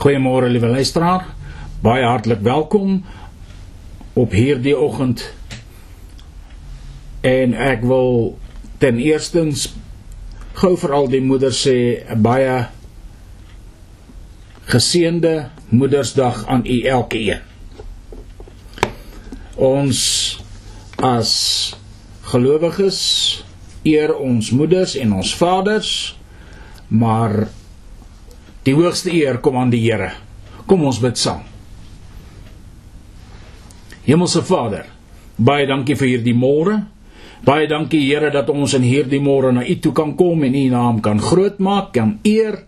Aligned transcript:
Goeiemôre 0.00 0.48
liewe 0.48 0.70
luisteraar. 0.72 1.26
Baie 1.84 2.06
hartlik 2.08 2.40
welkom 2.40 3.02
op 4.16 4.32
hierdie 4.32 4.72
oggend. 4.72 5.20
En 7.20 7.52
ek 7.52 7.84
wil 7.84 8.38
ten 8.80 8.96
eerstens 8.96 9.66
gou 10.56 10.72
vir 10.80 10.96
al 10.96 11.10
die 11.12 11.20
moeders 11.20 11.60
sê 11.66 12.00
'n 12.00 12.16
baie 12.24 12.70
geseënde 14.72 15.50
Moedersdag 15.68 16.46
aan 16.48 16.64
u 16.64 16.80
elkeen. 16.80 17.44
Ons 19.54 20.00
as 20.96 21.76
gelowiges 22.32 23.44
eer 23.84 24.16
ons 24.16 24.50
moeders 24.50 24.96
en 24.96 25.12
ons 25.12 25.36
vaders, 25.36 26.16
maar 26.88 27.50
die 28.66 28.74
hoogste 28.76 29.12
eer 29.14 29.40
kom 29.40 29.56
aan 29.56 29.72
die 29.72 29.82
Here. 29.84 30.12
Kom 30.66 30.84
ons 30.86 31.00
bid 31.02 31.18
saam. 31.18 31.42
Hemelse 34.06 34.42
Vader, 34.46 34.86
baie 35.36 35.66
dankie 35.68 35.96
vir 35.98 36.14
hierdie 36.14 36.36
môre. 36.36 36.80
Baie 37.44 37.68
dankie 37.70 38.02
Here 38.04 38.30
dat 38.32 38.50
ons 38.52 38.74
in 38.76 38.84
hierdie 38.84 39.20
môre 39.22 39.52
na 39.52 39.64
U 39.64 39.76
toe 39.80 39.92
kan 39.96 40.16
kom 40.16 40.44
en 40.44 40.56
U 40.56 40.66
naam 40.72 41.00
kan 41.04 41.20
grootmaak, 41.20 41.92
kan 41.96 42.18
eer 42.24 42.64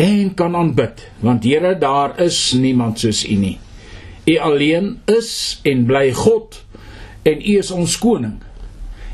en 0.00 0.34
kan 0.34 0.54
aanbid, 0.56 1.02
want 1.20 1.44
Here, 1.44 1.74
daar 1.78 2.14
is 2.22 2.52
niemand 2.54 3.02
soos 3.02 3.24
U 3.26 3.36
nie. 3.36 3.58
U 4.30 4.36
alleen 4.38 4.98
is 5.10 5.60
en 5.66 5.84
bly 5.88 6.10
God 6.14 6.60
en 7.26 7.40
U 7.40 7.56
is 7.58 7.70
ons 7.74 7.96
koning. 7.98 8.38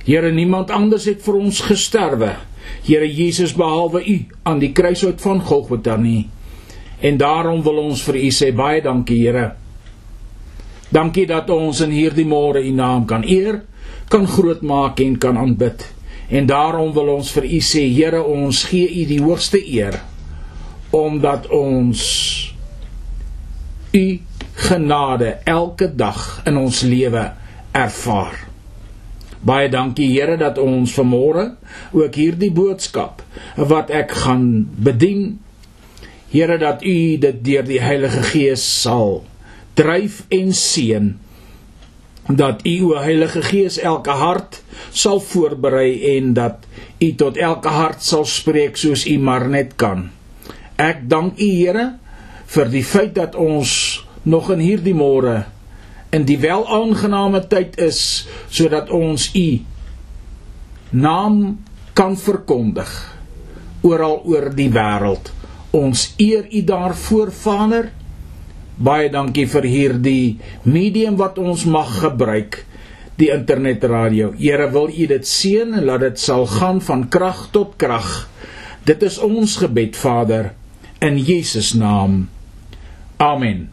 Here, 0.07 0.31
niemand 0.31 0.71
anders 0.71 1.09
het 1.11 1.25
vir 1.25 1.39
ons 1.41 1.61
gesterwe. 1.67 2.37
Here 2.87 3.07
Jesus 3.11 3.55
behalwe 3.59 4.05
U 4.07 4.17
aan 4.47 4.61
die 4.63 4.73
kruishout 4.73 5.21
van 5.21 5.41
Golgotha 5.43 5.97
nie. 5.99 6.29
En 7.03 7.19
daarom 7.19 7.63
wil 7.67 7.83
ons 7.83 8.03
vir 8.07 8.21
U 8.23 8.31
sê 8.31 8.53
baie 8.55 8.83
dankie, 8.83 9.19
Here. 9.27 9.51
Dankie 10.95 11.27
dat 11.27 11.51
ons 11.51 11.83
in 11.83 11.91
hierdie 11.91 12.27
môre 12.29 12.63
U 12.63 12.71
naam 12.71 13.05
kan 13.11 13.27
eer, 13.27 13.65
kan 14.09 14.27
grootmaak 14.27 15.03
en 15.03 15.19
kan 15.19 15.39
aanbid. 15.39 15.83
En 16.31 16.47
daarom 16.47 16.93
wil 16.95 17.17
ons 17.17 17.31
vir 17.35 17.51
U 17.51 17.61
sê, 17.61 17.83
Here, 17.91 18.23
ons 18.23 18.65
gee 18.71 18.87
U 18.87 19.07
die 19.11 19.23
hoogste 19.23 19.63
eer 19.63 20.01
omdat 20.97 21.49
ons 21.53 22.03
U 23.93 24.07
genade 24.55 25.37
elke 25.45 25.91
dag 25.95 26.21
in 26.47 26.57
ons 26.57 26.81
lewe 26.87 27.25
ervaar. 27.75 28.39
Baie 29.47 29.69
dankie 29.71 30.09
Here 30.11 30.37
dat 30.41 30.59
ons 30.59 30.95
vanmôre 30.97 31.53
ook 31.95 32.17
hierdie 32.19 32.51
boodskap 32.51 33.23
wat 33.57 33.93
ek 33.95 34.15
gaan 34.25 34.67
bedien 34.75 35.37
Here 36.33 36.59
dat 36.59 36.83
U 36.83 36.97
dit 37.23 37.39
deur 37.47 37.67
die 37.67 37.81
Heilige 37.83 38.25
Gees 38.33 38.65
sal 38.83 39.21
dryf 39.79 40.25
en 40.35 40.51
seën 40.57 41.15
dat 42.27 42.65
U 42.67 42.77
o 42.91 42.99
Heilige 42.99 43.43
Gees 43.43 43.79
elke 43.79 44.11
hart 44.19 44.63
sal 44.91 45.21
voorberei 45.23 46.17
en 46.17 46.35
dat 46.35 46.67
U 46.99 47.13
tot 47.15 47.37
elke 47.39 47.71
hart 47.71 48.03
sal 48.03 48.25
spreek 48.27 48.77
soos 48.81 49.07
U 49.07 49.19
maar 49.23 49.47
net 49.49 49.77
kan. 49.79 50.09
Ek 50.81 51.07
dank 51.07 51.39
U 51.39 51.47
Here 51.47 51.93
vir 52.51 52.73
die 52.73 52.85
feit 52.85 53.15
dat 53.15 53.39
ons 53.39 54.03
nog 54.27 54.51
in 54.51 54.65
hierdie 54.65 54.97
môre 54.97 55.45
in 56.17 56.25
die 56.25 56.39
welaangename 56.41 57.43
tyd 57.51 57.77
is 57.83 58.01
sodat 58.49 58.89
ons 58.95 59.29
u 59.37 59.49
naam 60.97 61.59
kan 61.97 62.17
verkondig 62.17 62.91
oral 63.87 64.23
oor 64.27 64.51
die 64.57 64.71
wêreld. 64.73 65.31
Ons 65.77 66.11
eer 66.23 66.47
u 66.51 66.63
daarvoor 66.67 67.33
Vader. 67.33 67.91
Baie 68.77 69.09
dankie 69.13 69.47
vir 69.49 69.69
hierdie 69.69 70.39
medium 70.69 71.17
wat 71.21 71.39
ons 71.41 71.65
mag 71.69 71.89
gebruik, 72.03 72.59
die 73.17 73.31
internetradio. 73.33 74.33
Here 74.37 74.69
wil 74.73 74.91
u 74.93 75.07
dit 75.13 75.29
seën 75.29 75.77
en 75.79 75.87
laat 75.89 76.05
dit 76.05 76.21
sal 76.21 76.45
gaan 76.51 76.83
van 76.85 77.07
krag 77.13 77.47
tot 77.55 77.77
krag. 77.81 78.27
Dit 78.85 79.05
is 79.07 79.17
ons 79.23 79.57
gebed 79.63 79.97
Vader 79.97 80.53
in 81.01 81.17
Jesus 81.21 81.73
naam. 81.77 82.27
Amen. 83.17 83.69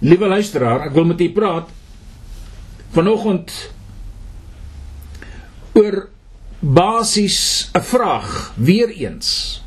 Liewe 0.00 0.30
luisteraar, 0.30 0.86
ek 0.88 0.96
wil 0.96 1.10
met 1.10 1.20
u 1.20 1.28
praat 1.34 1.77
vanoggend 2.94 3.52
oor 5.72 6.08
basies 6.58 7.70
'n 7.74 7.80
vraag 7.82 8.52
weer 8.56 8.88
eens. 8.88 9.62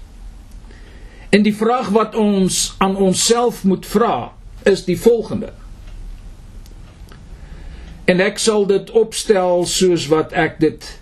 En 1.29 1.43
die 1.43 1.55
vraag 1.55 1.89
wat 1.89 2.15
ons 2.15 2.75
aan 2.77 2.95
onsself 2.95 3.63
moet 3.63 3.85
vra 3.85 4.33
is 4.63 4.85
die 4.85 4.99
volgende. 4.99 5.53
En 8.05 8.19
ek 8.19 8.37
sal 8.37 8.65
dit 8.65 8.91
opstel 8.91 9.65
soos 9.65 10.07
wat 10.07 10.31
ek 10.31 10.59
dit 10.59 10.99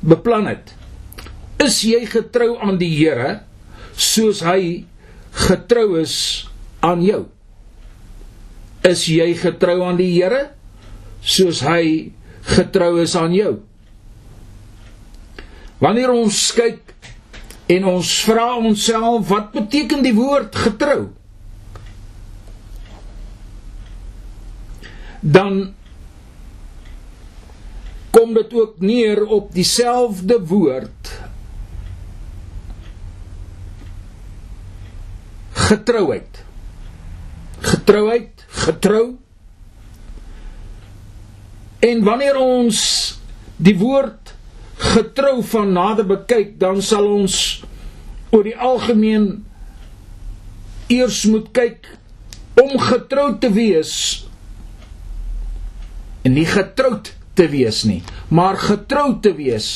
beplan 0.00 0.46
het. 0.46 0.74
Is 1.56 1.80
jy 1.80 2.06
getrou 2.06 2.58
aan 2.60 2.78
die 2.78 2.96
Here 2.96 3.42
soos 3.96 4.40
hy 4.40 4.84
getrou 5.30 6.00
is 6.00 6.48
aan 6.80 7.02
jou? 7.02 7.26
is 8.86 9.06
jy 9.10 9.32
getrou 9.38 9.80
aan 9.86 9.98
die 9.98 10.12
Here 10.14 10.52
soos 11.20 11.60
hy 11.66 12.12
getrou 12.56 13.00
is 13.02 13.16
aan 13.16 13.34
jou? 13.34 13.54
Wanneer 15.82 16.12
ons 16.14 16.40
kyk 16.56 16.94
en 17.72 17.88
ons 17.90 18.10
vra 18.24 18.54
onsself 18.56 19.28
wat 19.28 19.52
beteken 19.52 20.04
die 20.06 20.14
woord 20.16 20.56
getrou? 20.56 21.00
Dan 25.20 25.74
kom 28.14 28.32
dit 28.36 28.52
ook 28.54 28.80
neer 28.80 29.24
op 29.26 29.50
dieselfde 29.52 30.38
woord 30.46 31.12
getrouheid. 35.66 36.44
Getrouheid 37.60 38.44
getrou. 38.64 39.16
En 41.84 42.02
wanneer 42.04 42.36
ons 42.40 42.78
die 43.56 43.76
woord 43.78 44.34
getrou 44.76 45.42
van 45.44 45.72
nader 45.72 46.06
bekyk, 46.08 46.56
dan 46.60 46.82
sal 46.84 47.08
ons 47.08 47.36
oor 48.30 48.44
die 48.44 48.56
algemeen 48.56 49.44
eers 50.92 51.24
moet 51.28 51.50
kyk 51.56 51.88
om 52.60 52.76
getrou 52.80 53.30
te 53.40 53.50
wees 53.52 53.92
en 56.26 56.34
nie 56.36 56.46
getroud 56.48 57.12
te 57.36 57.46
wees 57.52 57.84
nie, 57.88 58.00
maar 58.28 58.58
getrou 58.58 59.20
te 59.22 59.32
wees 59.36 59.68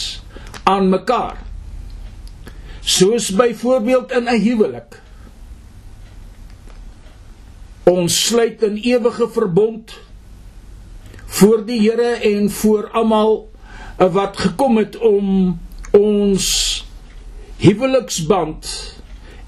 aan 0.64 0.88
mekaar. 0.90 1.38
Soos 2.80 3.30
byvoorbeeld 3.36 4.12
in 4.16 4.28
'n 4.28 4.40
huwelik 4.40 5.00
ons 7.90 8.26
sluit 8.26 8.62
'n 8.62 8.76
ewige 8.76 9.28
verbond 9.28 9.92
voor 11.38 11.64
die 11.66 11.80
Here 11.82 12.18
en 12.26 12.50
voor 12.50 12.90
almal 12.96 13.50
wat 13.96 14.38
gekom 14.40 14.78
het 14.80 14.96
om 14.98 15.58
ons 15.96 16.46
huweliksband 17.60 18.68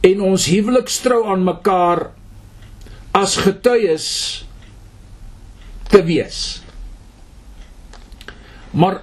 en 0.01 0.21
ons 0.21 0.47
huwelikstrou 0.51 1.23
aan 1.27 1.45
mekaar 1.47 2.11
as 3.17 3.37
getuies 3.41 4.09
te 5.93 6.03
wees. 6.05 6.63
Maar 8.71 9.03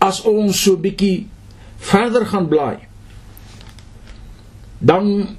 as 0.00 0.22
ons 0.24 0.62
so 0.62 0.80
bietjie 0.80 1.28
verder 1.80 2.24
gaan 2.26 2.48
blaai, 2.48 2.78
dan 4.78 5.36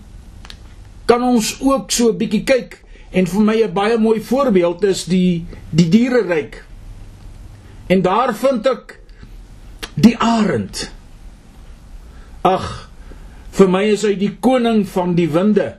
kan 1.09 1.23
ons 1.25 1.55
ook 1.65 1.91
so 1.91 2.13
bietjie 2.13 2.43
kyk 2.45 2.81
En 3.11 3.27
vir 3.27 3.41
my 3.43 3.55
'n 3.63 3.73
baie 3.73 3.97
mooi 3.97 4.21
voorbeeld 4.21 4.83
is 4.83 5.03
die 5.05 5.45
die 5.69 5.89
diereryk. 5.89 6.63
En 7.91 8.01
daar 8.01 8.31
vind 8.35 8.67
ek 8.71 8.93
die 9.99 10.15
arend. 10.17 10.85
Ag, 12.47 12.67
vir 13.51 13.71
my 13.71 13.81
is 13.91 14.05
hy 14.07 14.13
die 14.15 14.31
koning 14.39 14.85
van 14.87 15.15
die 15.17 15.27
winde. 15.31 15.73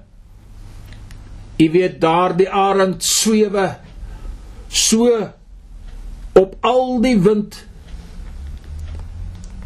Jy 1.57 1.69
weet 1.73 2.01
daar 2.03 2.35
die 2.37 2.51
arend 2.51 3.05
swewe 3.07 3.71
so 4.69 5.09
op 6.37 6.57
al 6.61 6.99
die 7.05 7.17
wind. 7.23 7.57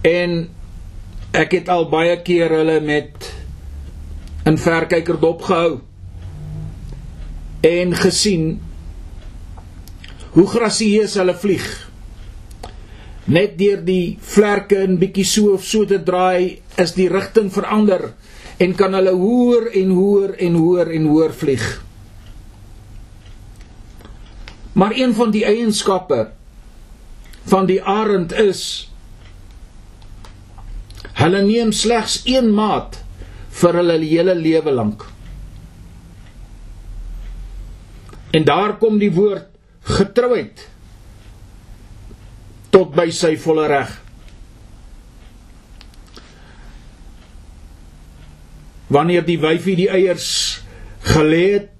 En 0.06 0.36
ek 1.36 1.58
het 1.58 1.72
al 1.72 1.88
baie 1.90 2.20
keer 2.22 2.54
hulle 2.60 2.78
met 2.80 3.32
'n 4.46 4.56
verkyker 4.56 5.18
dopgehou 5.20 5.80
en 7.66 7.94
gesien 7.94 8.60
hoe 10.30 10.46
grasieus 10.46 11.14
hulle 11.18 11.34
vlieg. 11.34 11.85
Net 13.26 13.56
deur 13.58 13.80
die 13.82 14.18
vlerke 14.22 14.78
en 14.84 15.00
bietjie 15.00 15.26
so 15.26 15.56
of 15.56 15.64
so 15.66 15.86
te 15.88 15.98
draai 15.98 16.62
is 16.78 16.94
die 16.94 17.08
rigting 17.10 17.50
verander 17.50 18.12
en 18.62 18.74
kan 18.78 18.94
hulle 18.94 19.14
hoër 19.18 19.72
en 19.82 19.90
hoër 19.96 20.36
en 20.46 20.58
hoër 20.60 20.92
en 20.94 21.08
hoër 21.10 21.34
vlieg. 21.34 21.64
Maar 24.76 24.94
een 24.94 25.14
van 25.16 25.32
die 25.34 25.42
eienskappe 25.48 26.28
van 27.50 27.66
die 27.66 27.80
arend 27.82 28.32
is 28.32 28.62
hulle 31.16 31.42
neem 31.42 31.72
slegs 31.72 32.20
een 32.28 32.52
maat 32.54 33.00
vir 33.60 33.80
hulle 33.80 33.98
hele 34.04 34.34
lewe 34.38 34.74
lank. 34.78 35.02
En 38.36 38.44
daar 38.44 38.76
kom 38.78 38.98
die 39.00 39.12
woord 39.16 39.50
getrouheid 39.96 40.66
tot 42.70 42.94
by 42.96 43.08
sy 43.14 43.34
volle 43.40 43.66
reg. 43.70 43.92
Wanneer 48.92 49.24
die 49.26 49.38
wyfie 49.42 49.76
die 49.78 49.90
eiers 49.90 50.28
gelê 51.06 51.44
het, 51.56 51.72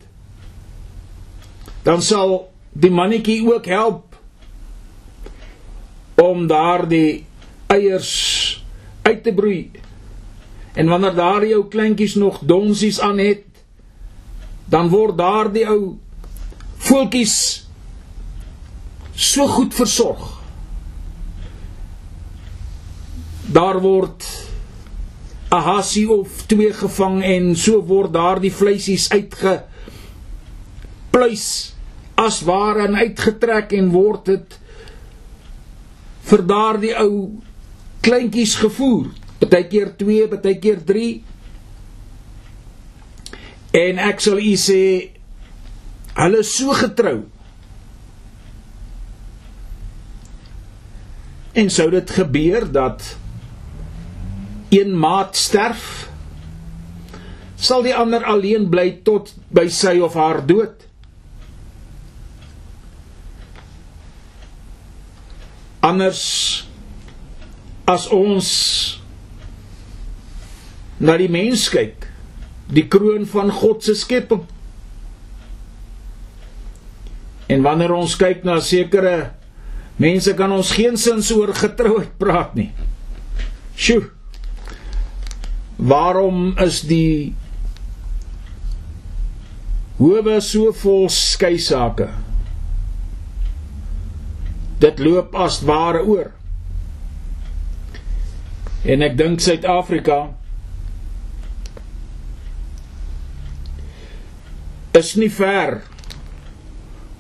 dan 1.86 2.02
sal 2.02 2.48
die 2.74 2.90
mannetjie 2.90 3.40
ook 3.46 3.66
help 3.70 4.16
om 6.20 6.46
daardie 6.50 7.26
eiers 7.70 8.12
uit 9.02 9.22
te 9.22 9.32
broei. 9.34 9.70
En 10.74 10.88
wanneer 10.88 11.14
daar 11.14 11.46
jou 11.46 11.62
kleintjies 11.68 12.14
nog 12.14 12.40
donsies 12.42 13.00
aan 13.00 13.18
het, 13.18 13.44
dan 14.66 14.88
word 14.90 15.16
daardie 15.18 15.66
ou 15.68 15.96
voeltjies 16.76 17.36
so 19.14 19.46
goed 19.46 19.74
versorg. 19.74 20.35
Daar 23.46 23.81
word 23.81 24.25
'n 25.50 25.62
hasie 25.62 26.10
of 26.10 26.46
twee 26.46 26.72
gevang 26.72 27.22
en 27.22 27.56
so 27.56 27.82
word 27.87 28.12
daardie 28.12 28.52
vleisies 28.52 29.08
uitge 29.10 29.62
pluis 31.10 31.75
as 32.14 32.40
ware 32.43 32.87
en 32.88 32.96
uitgetrek 32.96 33.72
en 33.72 33.90
word 33.93 34.25
dit 34.25 34.56
vir 36.26 36.43
daardie 36.43 36.94
ou 36.98 37.12
kleintjies 38.00 38.56
gevoer. 38.58 39.12
Partykeer 39.38 39.92
2, 39.96 40.28
partykeer 40.28 40.81
3. 40.84 41.22
En 43.76 44.00
ek 44.08 44.25
sal 44.25 44.40
u 44.42 44.54
sê 44.58 44.82
hulle 46.16 46.40
is 46.42 46.52
so 46.56 46.75
getrou. 46.75 47.20
En 51.56 51.70
sou 51.70 51.88
dit 51.92 52.10
gebeur 52.10 52.66
dat 52.72 53.04
een 54.76 54.93
maat 54.99 55.37
sterf, 55.37 56.08
sal 57.56 57.82
die 57.87 57.94
ander 57.96 58.25
alleen 58.28 58.69
bly 58.70 58.90
tot 59.06 59.32
by 59.49 59.67
sy 59.73 59.96
of 60.05 60.17
haar 60.19 60.43
dood. 60.46 60.84
Anders 65.87 66.23
as 67.87 68.08
ons 68.11 68.50
na 70.99 71.14
die 71.20 71.31
mens 71.31 71.69
kyk, 71.70 72.08
die 72.73 72.87
kroon 72.90 73.26
van 73.31 73.52
God 73.55 73.84
se 73.87 73.94
skepping. 73.99 74.43
En 77.46 77.62
wanneer 77.62 77.94
ons 77.94 78.17
kyk 78.19 78.43
na 78.46 78.58
sekere 78.64 79.37
mense 80.02 80.34
kan 80.37 80.52
ons 80.52 80.75
geensins 80.76 81.31
oor 81.37 81.55
getrouheid 81.56 82.17
praat 82.20 82.56
nie. 82.58 82.70
Sjoe. 83.76 84.15
Waarom 85.76 86.55
is 86.62 86.81
die 86.88 87.34
howe 89.99 90.40
so 90.40 90.73
vol 90.73 91.08
skei 91.12 91.58
sake? 91.61 92.08
Dit 94.81 95.00
loop 95.00 95.37
as 95.37 95.61
ware 95.69 96.02
oor. 96.05 96.32
En 98.87 99.05
ek 99.05 99.17
dink 99.19 99.43
Suid-Afrika 99.44 100.20
is 104.96 105.12
nie 105.20 105.28
ver 105.32 105.82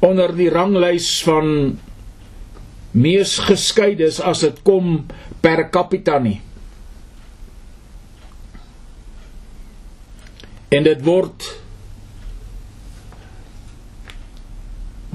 onder 0.06 0.32
die 0.36 0.48
ranglys 0.52 1.10
van 1.26 1.76
mees 2.96 3.36
geskeides 3.44 4.20
as 4.24 4.44
dit 4.46 4.60
kom 4.64 5.02
per 5.44 5.66
capita 5.72 6.16
nie. 6.22 6.38
En 10.76 10.84
dit 10.84 11.02
word 11.06 11.46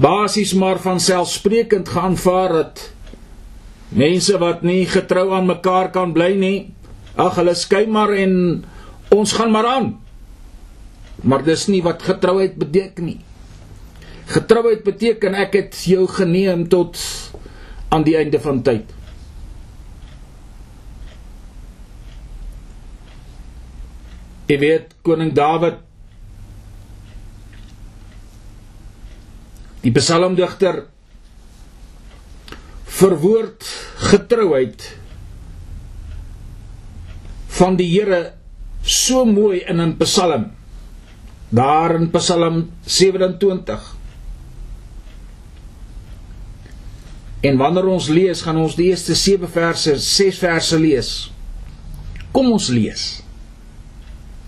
basies 0.01 0.55
maar 0.57 0.79
van 0.81 0.99
selfsprekend 1.03 1.89
geaanvaar 1.93 2.53
dat 2.55 2.85
mense 3.93 4.37
wat 4.41 4.63
nie 4.65 4.85
getrou 4.89 5.27
aan 5.35 5.49
mekaar 5.49 5.91
kan 5.93 6.13
bly 6.15 6.31
nie, 6.39 6.59
ag 7.19 7.35
hulle 7.37 7.53
skei 7.59 7.83
maar 7.85 8.13
en 8.15 8.63
ons 9.13 9.33
gaan 9.37 9.51
maar 9.53 9.67
aan. 9.67 9.91
Maar 11.21 11.43
dis 11.45 11.67
nie 11.69 11.83
wat 11.85 12.01
getrouheid 12.07 12.55
beteken 12.57 13.11
nie. 13.11 13.19
Getrouheid 14.31 14.81
beteken 14.87 15.35
ek 15.37 15.57
het 15.59 15.77
jou 15.85 16.07
geneem 16.09 16.65
tot 16.71 16.97
aan 17.91 18.07
die 18.07 18.15
einde 18.17 18.39
van 18.41 18.63
tyd. 18.65 18.87
Jy 24.51 24.57
weet 24.59 24.91
koning 25.07 25.31
Dawid 25.31 25.77
die 29.81 29.93
psalmdigter 29.95 30.83
verwoord 32.99 33.63
getrouheid 34.11 34.83
van 37.55 37.79
die 37.79 37.87
Here 37.93 38.33
so 38.83 39.23
mooi 39.25 39.63
in 39.63 39.79
'n 39.79 39.95
psalm 40.03 40.51
daar 41.49 41.95
in 41.95 42.11
Psalm 42.11 42.71
27 42.85 43.95
En 47.41 47.57
wanneer 47.57 47.87
ons 47.89 48.07
lees, 48.07 48.41
gaan 48.41 48.57
ons 48.57 48.75
die 48.75 48.91
eerste 48.91 49.15
7 49.15 49.49
verse, 49.49 49.97
6 49.97 50.37
verse 50.37 50.77
lees. 50.79 51.31
Kom 52.31 52.51
ons 52.51 52.67
lees. 52.69 53.20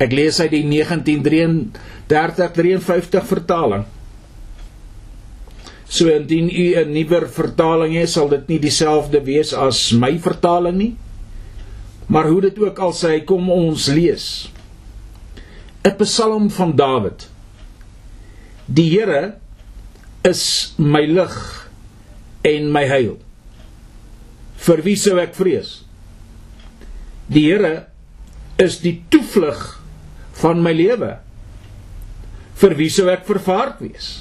Ek 0.04 0.12
lees 0.12 0.36
uit 0.44 0.52
die 0.52 0.66
1933-53 0.68 3.24
vertaling. 3.30 3.86
So 5.88 6.10
indien 6.10 6.50
u 6.50 6.76
'n 6.82 6.92
nuwer 6.92 7.30
vertaling 7.30 7.96
het, 7.96 8.10
sal 8.10 8.30
dit 8.30 8.48
nie 8.48 8.60
dieselfde 8.60 9.24
wees 9.24 9.54
as 9.54 9.92
my 9.92 10.20
vertaling 10.20 10.78
nie. 10.78 10.96
Maar 12.08 12.28
hoe 12.28 12.42
dit 12.42 12.60
ook 12.60 12.80
al 12.80 12.94
sê, 12.94 13.24
kom 13.26 13.50
ons 13.50 13.88
lees. 13.88 14.50
'n 15.84 15.96
Psalm 15.98 16.50
van 16.50 16.76
Dawid. 16.76 17.30
Die 18.66 18.90
Here 18.90 19.34
is 20.24 20.74
my 20.78 21.06
lig 21.06 21.70
en 22.42 22.72
my 22.72 22.88
heil. 22.88 23.18
Vir 24.56 24.82
wie 24.82 24.96
sou 24.96 25.20
ek 25.20 25.36
vrees? 25.36 25.84
Die 27.28 27.52
Here 27.52 27.86
is 28.58 28.80
die 28.80 29.04
toevlug 29.10 29.83
van 30.44 30.62
my 30.64 30.74
lewe. 30.76 31.16
Vir 32.62 32.78
wie 32.78 32.92
sou 32.94 33.08
ek 33.12 33.26
vervaard 33.28 33.82
wees? 33.82 34.12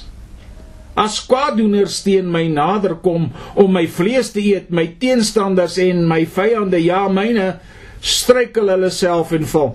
As 0.99 1.19
kwaadoeners 1.25 2.01
teen 2.05 2.29
my 2.31 2.45
nader 2.53 2.95
kom 3.01 3.31
om 3.59 3.71
my 3.73 3.85
vlees 3.89 4.31
te 4.33 4.41
eet, 4.41 4.69
my 4.69 4.87
teenstanders 5.01 5.79
en 5.81 6.03
my 6.09 6.21
vyande, 6.29 6.81
ja 6.81 7.05
myne, 7.09 7.55
struikel 8.01 8.69
hulle 8.73 8.91
self 8.93 9.33
en 9.33 9.47
val. 9.53 9.73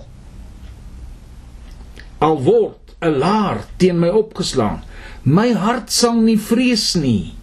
Al 2.23 2.39
word 2.43 2.95
'n 3.03 3.19
laar 3.19 3.65
teen 3.79 3.99
my 3.99 4.09
opgeslaan, 4.11 4.83
my 5.25 5.53
hart 5.53 5.91
sal 5.91 6.19
nie 6.19 6.39
vrees 6.39 6.95
nie 6.97 7.39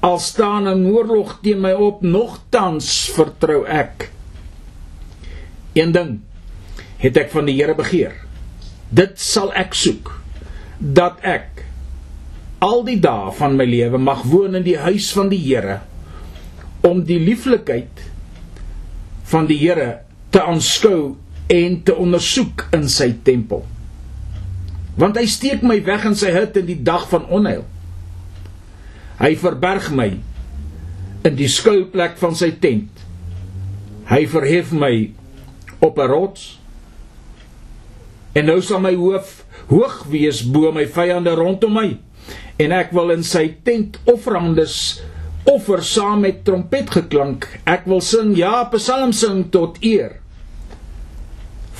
al 0.00 0.18
staan 0.18 0.68
'n 0.68 0.86
oorlog 0.86 1.38
teen 1.42 1.60
my 1.60 1.72
op 1.72 2.02
nogtans 2.02 3.10
vertrou 3.12 3.64
ek 3.66 4.10
een 5.72 5.92
ding 5.92 6.20
het 7.00 7.16
ek 7.16 7.32
van 7.34 7.48
die 7.48 7.56
Here 7.58 7.76
begeer 7.78 8.14
dit 8.90 9.16
sal 9.20 9.52
ek 9.56 9.76
soek 9.78 10.12
dat 10.80 11.20
ek 11.26 11.64
al 12.64 12.84
die 12.84 12.98
dae 13.00 13.32
van 13.38 13.56
my 13.56 13.66
lewe 13.68 14.00
mag 14.02 14.22
woon 14.28 14.58
in 14.58 14.66
die 14.66 14.78
huis 14.80 15.10
van 15.16 15.32
die 15.32 15.40
Here 15.42 15.80
om 16.86 17.02
die 17.06 17.20
lieflikheid 17.20 18.04
van 19.32 19.48
die 19.50 19.58
Here 19.60 19.90
te 20.34 20.42
aanskou 20.42 21.16
en 21.50 21.82
te 21.84 21.96
ondersoek 21.96 22.68
in 22.76 22.88
sy 22.88 23.12
tempel 23.26 23.66
want 25.00 25.16
hy 25.16 25.26
steek 25.30 25.62
my 25.66 25.78
weg 25.84 26.06
in 26.08 26.16
sy 26.18 26.32
hut 26.34 26.56
in 26.60 26.66
die 26.68 26.80
dag 26.84 27.06
van 27.10 27.28
onheil 27.32 27.64
Hy 29.20 29.34
verberg 29.36 29.90
my 29.92 30.14
in 31.28 31.34
die 31.36 31.48
skuilplek 31.52 32.14
van 32.16 32.32
sy 32.36 32.54
tent. 32.62 33.02
Hy 34.08 34.22
verhef 34.32 34.72
my 34.72 35.12
op 35.84 35.98
'n 36.00 36.08
rots. 36.08 36.59
En 38.36 38.46
nou 38.46 38.60
sal 38.62 38.82
my 38.82 38.94
hoof 38.98 39.40
hoog 39.70 40.04
wees 40.10 40.42
bo 40.46 40.70
my 40.74 40.86
vyande 40.90 41.34
rondom 41.38 41.74
my 41.78 41.88
en 42.60 42.74
ek 42.76 42.90
wil 42.94 43.12
in 43.14 43.22
sy 43.26 43.46
tent 43.64 43.96
offerandes 44.10 44.74
offer 45.48 45.80
saam 45.86 46.20
met 46.26 46.42
trompetgeklank. 46.44 47.46
Ek 47.64 47.86
wil 47.88 48.02
sing 48.04 48.34
ja, 48.38 48.66
psalm 48.74 49.14
sing 49.16 49.46
tot 49.54 49.80
eer 49.82 50.18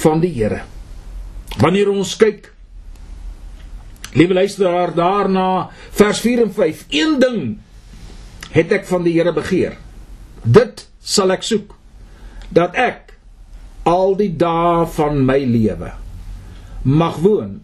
van 0.01 0.23
die 0.23 0.33
Here. 0.33 0.63
Wanneer 1.61 1.91
ons 1.93 2.15
kyk 2.19 2.49
Liewe 4.11 4.35
luisteraar 4.35 4.91
daarna 4.95 5.71
vers 5.95 6.21
4 6.25 6.41
en 6.43 6.53
5. 6.55 6.81
Een 6.91 7.19
ding 7.23 7.43
het 8.51 8.73
ek 8.75 8.89
van 8.89 9.05
die 9.07 9.13
Here 9.15 9.31
begeer. 9.31 9.77
Dit 10.43 10.89
sal 10.99 11.31
ek 11.31 11.47
soek 11.47 11.77
dat 12.51 12.75
ek 12.75 13.15
al 13.87 14.17
die 14.19 14.33
dae 14.35 14.83
van 14.97 15.23
my 15.23 15.39
lewe 15.47 15.93
mag 16.83 17.17
woon 17.21 17.61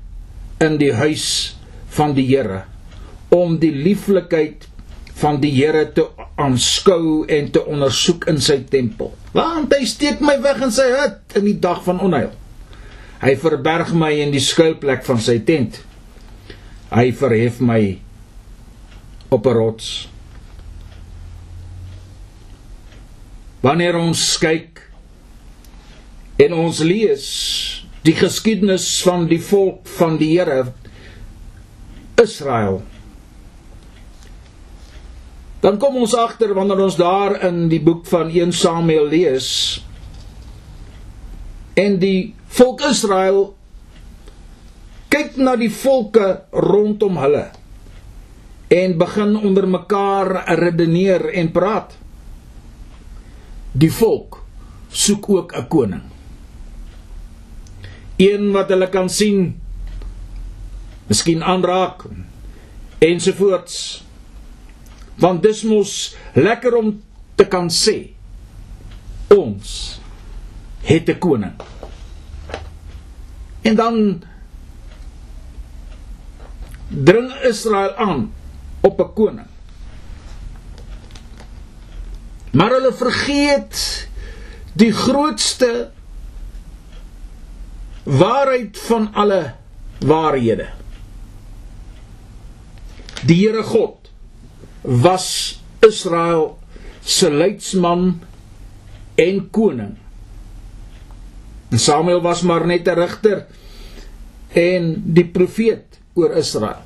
in 0.60 0.78
die 0.80 0.92
huis 0.92 1.56
van 1.96 2.14
die 2.16 2.26
Here 2.28 2.64
om 3.32 3.58
die 3.60 3.72
lieflikheid 3.72 4.68
van 5.16 5.40
die 5.40 5.50
Here 5.56 5.86
te 5.96 6.04
aanskou 6.36 7.24
en 7.32 7.50
te 7.52 7.62
ondersoek 7.64 8.26
in 8.30 8.40
sy 8.44 8.58
tempel. 8.68 9.14
Want 9.32 9.72
hy 9.74 9.86
steek 9.88 10.20
my 10.24 10.36
weg 10.44 10.60
in 10.64 10.74
sy 10.74 10.86
hut 10.92 11.38
in 11.38 11.46
die 11.48 11.56
dag 11.60 11.82
van 11.86 12.00
onheil. 12.04 12.32
Hy 13.22 13.32
verberg 13.40 13.94
my 13.96 14.12
in 14.20 14.34
die 14.34 14.42
skuilplek 14.44 15.04
van 15.06 15.20
sy 15.24 15.38
tent. 15.48 15.80
Hy 16.92 17.08
verhef 17.16 17.62
my 17.64 17.80
op 19.32 19.46
'n 19.46 19.56
rots. 19.56 20.08
Wanneer 23.64 23.96
ons 23.96 24.38
kyk 24.38 24.84
en 26.36 26.52
ons 26.52 26.78
lees 26.78 27.85
die 28.06 28.14
geskiedenis 28.16 28.86
van 29.06 29.26
die 29.30 29.40
volk 29.42 29.88
van 29.98 30.18
die 30.20 30.30
Here 30.36 30.72
Israel 32.22 32.80
dan 35.64 35.80
kom 35.82 35.98
ons 35.98 36.14
agter 36.14 36.54
wanneer 36.54 36.84
ons 36.86 36.98
daar 37.00 37.38
in 37.48 37.66
die 37.72 37.82
boek 37.82 38.06
van 38.10 38.30
1 38.30 38.54
Samuel 38.54 39.10
lees 39.12 39.50
en 41.76 42.00
die 42.00 42.32
volk 42.58 42.86
Israel 42.88 43.56
kyk 45.12 45.36
na 45.40 45.54
die 45.58 45.72
volke 45.72 46.26
rondom 46.52 47.18
hulle 47.20 47.46
en 48.68 48.96
begin 48.98 49.36
onder 49.36 49.68
mekaar 49.68 50.44
redeneer 50.58 51.28
en 51.38 51.52
praat. 51.54 51.94
Die 53.72 53.92
volk 53.92 54.42
soek 54.90 55.28
ook 55.30 55.54
'n 55.54 55.68
koning 55.68 56.15
een 58.16 58.50
wat 58.52 58.68
hulle 58.72 58.88
kan 58.88 59.08
sien 59.12 59.60
miskien 61.06 61.44
aanraak 61.44 62.06
ensovoorts 62.98 64.04
want 65.20 65.42
dis 65.42 65.62
mos 65.62 66.14
lekker 66.34 66.76
om 66.76 66.92
te 67.36 67.44
kan 67.48 67.68
sê 67.72 67.96
ons 69.32 70.00
het 70.86 71.08
'n 71.08 71.18
koning. 71.18 71.52
En 73.62 73.74
dan 73.74 74.22
dring 76.88 77.32
Israel 77.42 77.94
aan 77.94 78.32
op 78.80 79.00
'n 79.00 79.12
koning. 79.14 79.46
Maar 82.52 82.70
hulle 82.70 82.92
vergeet 82.92 84.08
die 84.72 84.92
grootste 84.92 85.90
waarheid 88.06 88.78
van 88.86 89.10
alle 89.12 89.54
waarhede 89.98 90.70
die 93.26 93.40
Here 93.42 93.62
God 93.66 94.10
was 94.82 95.58
Israel 95.82 96.58
se 97.02 97.30
leidsman 97.30 98.20
en 99.14 99.50
koning. 99.50 99.94
En 101.70 101.78
Samuel 101.78 102.20
was 102.22 102.42
maar 102.42 102.66
net 102.66 102.86
'n 102.86 102.94
regter 102.94 103.46
en 104.52 105.02
die 105.04 105.26
profeet 105.26 105.98
oor 106.14 106.36
Israel. 106.36 106.82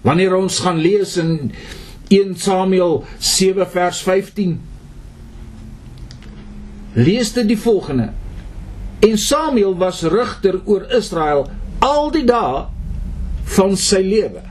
Wanneer 0.00 0.34
ons 0.34 0.58
gaan 0.58 0.78
lees 0.78 1.16
in 1.16 1.52
1 2.08 2.36
Samuel 2.36 3.04
7 3.18 3.70
vers 3.70 4.02
15 4.02 4.60
lees 6.92 7.32
dit 7.32 7.48
die 7.48 7.58
volgende: 7.58 8.12
En 9.02 9.18
Samuel 9.18 9.74
was 9.76 10.02
regter 10.06 10.60
oor 10.64 10.86
Israel 10.94 11.48
al 11.82 12.12
die 12.14 12.24
dae 12.26 12.66
van 13.56 13.74
sy 13.76 13.98
lewe. 14.06 14.44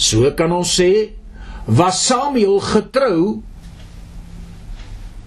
So 0.00 0.30
kan 0.36 0.52
ons 0.56 0.72
sê 0.78 1.12
was 1.68 2.00
Samuel 2.06 2.56
getrou 2.64 3.42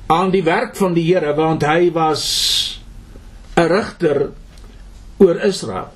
aan 0.10 0.32
die 0.34 0.42
werk 0.48 0.74
van 0.80 0.96
die 0.98 1.06
Here 1.06 1.36
want 1.38 1.66
hy 1.68 1.92
was 1.94 2.24
'n 3.56 3.68
regter 3.70 4.32
oor 5.18 5.38
Israel. 5.46 5.94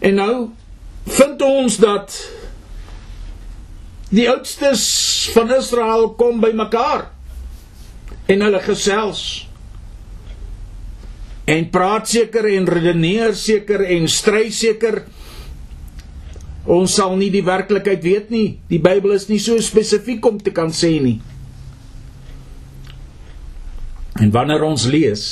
En 0.00 0.14
nou 0.14 0.50
vind 1.06 1.42
ons 1.42 1.76
dat 1.76 2.14
die 4.10 4.26
oudstes 4.30 5.30
van 5.32 5.54
Israel 5.54 6.10
kom 6.18 6.40
bymekaar 6.40 7.10
en 8.30 8.44
hulle 8.46 8.60
gesels 8.62 9.22
en 11.50 11.66
praat 11.74 12.06
seker 12.10 12.46
en 12.52 12.68
redeneer 12.70 13.34
seker 13.38 13.82
en 13.96 14.06
stry 14.10 14.48
seker 14.54 15.02
Ons 16.70 16.92
sal 16.98 17.14
nie 17.16 17.30
die 17.32 17.44
werklikheid 17.44 18.02
weet 18.04 18.28
nie. 18.32 18.58
Die 18.68 18.80
Bybel 18.82 19.14
is 19.16 19.28
nie 19.30 19.40
so 19.40 19.56
spesifiek 19.64 20.24
om 20.28 20.36
te 20.38 20.52
kan 20.52 20.68
sê 20.76 20.92
nie. 21.00 21.16
En 24.20 24.28
wanneer 24.34 24.62
ons 24.66 24.84
lees 24.90 25.24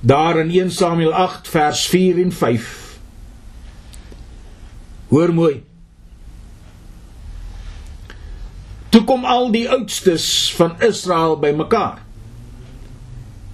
daar 0.00 0.40
in 0.40 0.48
1 0.48 0.70
Samuel 0.72 1.12
8 1.12 1.50
vers 1.52 1.82
4 1.92 2.22
en 2.22 2.30
5 2.32 2.68
Hoor 5.10 5.32
mooi. 5.34 5.56
Toe 8.90 9.04
kom 9.06 9.24
al 9.24 9.50
die 9.54 9.68
oudstes 9.70 10.54
van 10.58 10.74
Israel 10.82 11.38
bymekaar. 11.38 12.02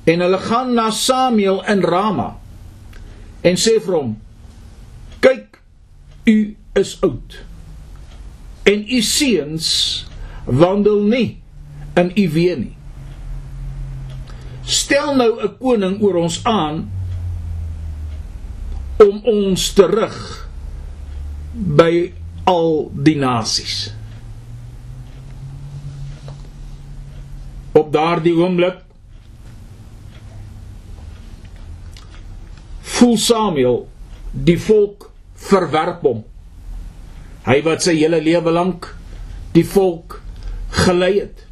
En 0.04 0.20
hulle 0.20 0.38
gaan 0.38 0.72
na 0.74 0.90
Samuel 0.90 1.64
in 1.68 1.82
Rama 1.84 2.36
en 3.46 3.58
sê 3.60 3.76
vir 3.82 3.94
hom: 3.94 4.16
"Kyk, 5.20 5.60
u 6.26 6.56
is 6.74 6.96
oud 7.00 7.38
en 8.66 8.84
u 8.88 9.02
seuns 9.02 9.68
wandel 10.44 11.00
nie 11.06 11.38
in 11.96 12.10
u 12.18 12.24
weë 12.34 12.56
nie 12.58 12.74
stel 14.66 15.14
nou 15.14 15.38
'n 15.38 15.54
koning 15.58 16.02
oor 16.02 16.16
ons 16.26 16.40
aan 16.44 16.90
om 18.98 19.22
ons 19.22 19.72
terug 19.72 20.18
by 21.54 22.12
al 22.44 22.90
die 22.92 23.16
nasies 23.16 23.95
op 27.76 27.92
daardie 27.92 28.34
oomblik 28.36 28.82
voel 32.96 33.16
Samuel 33.20 33.80
die 34.32 34.58
volk 34.60 35.10
verwerp 35.46 36.04
hom. 36.06 36.22
Hy 37.46 37.58
wat 37.66 37.84
sy 37.84 37.94
hele 37.98 38.22
lewe 38.24 38.52
lank 38.54 38.88
die 39.54 39.64
volk 39.68 40.20
gelei 40.84 41.12
het. 41.18 41.42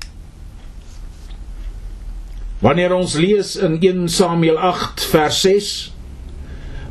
Wanneer 2.65 2.95
ons 2.97 3.17
lees 3.21 3.55
in 3.61 3.77
1 3.83 4.09
Samuel 4.09 4.57
8 4.59 5.05
vers 5.13 5.43
6 5.45 5.75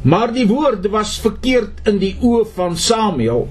Maar 0.03 0.33
die 0.35 0.47
woord 0.47 0.83
was 0.91 1.15
verkeerd 1.23 1.85
in 1.87 1.95
die 2.01 2.11
oë 2.19 2.43
van 2.57 2.73
Samuel. 2.75 3.45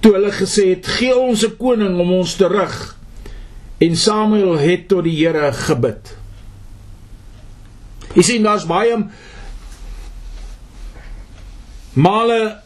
Toe 0.00 0.12
hulle 0.14 0.32
gesê 0.32 0.70
het: 0.70 0.86
"Gee 0.96 1.12
ons 1.12 1.44
'n 1.44 1.56
koning 1.56 2.00
om 2.00 2.12
ons 2.12 2.36
terug." 2.36 3.01
En 3.78 3.96
Samuel 3.96 4.58
het 4.58 4.88
tot 4.88 5.04
die 5.04 5.16
Here 5.26 5.52
gebid. 5.52 6.16
Jy 8.12 8.22
sien 8.22 8.44
daar's 8.44 8.66
baie 8.68 8.98
male 11.92 12.62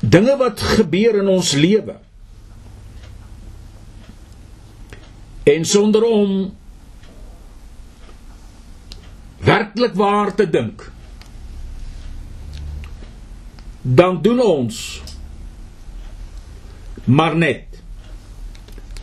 dinge 0.00 0.36
wat 0.36 0.60
gebeur 0.60 1.18
in 1.22 1.28
ons 1.28 1.52
lewe. 1.52 1.96
En 5.48 5.64
sonder 5.64 6.04
om 6.04 6.56
werklik 9.38 9.94
waar 9.94 10.34
te 10.34 10.50
dink, 10.50 10.90
dan 13.82 14.22
doen 14.22 14.40
ons 14.42 15.02
maar 17.04 17.36
net. 17.36 17.64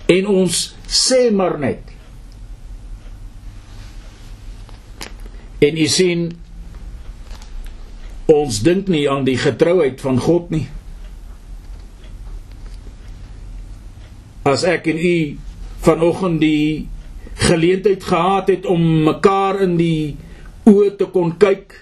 En 0.05 0.27
ons 0.27 0.75
sê 0.95 1.27
maar 1.35 1.59
net. 1.59 1.91
En 5.65 5.77
u 5.77 5.87
sien 5.91 6.27
ons 8.31 8.59
dink 8.65 8.89
nie 8.91 9.05
aan 9.09 9.25
die 9.27 9.37
getrouheid 9.37 10.01
van 10.01 10.19
God 10.21 10.51
nie. 10.53 10.65
As 14.45 14.65
ek 14.67 14.89
en 14.93 14.99
u 15.01 15.15
vanoggend 15.85 16.41
die 16.41 16.87
geleentheid 17.45 18.03
gehad 18.03 18.49
het 18.53 18.65
om 18.69 18.81
mekaar 19.05 19.61
in 19.65 19.75
die 19.77 20.15
oë 20.69 20.95
te 20.97 21.07
kon 21.13 21.33
kyk, 21.41 21.73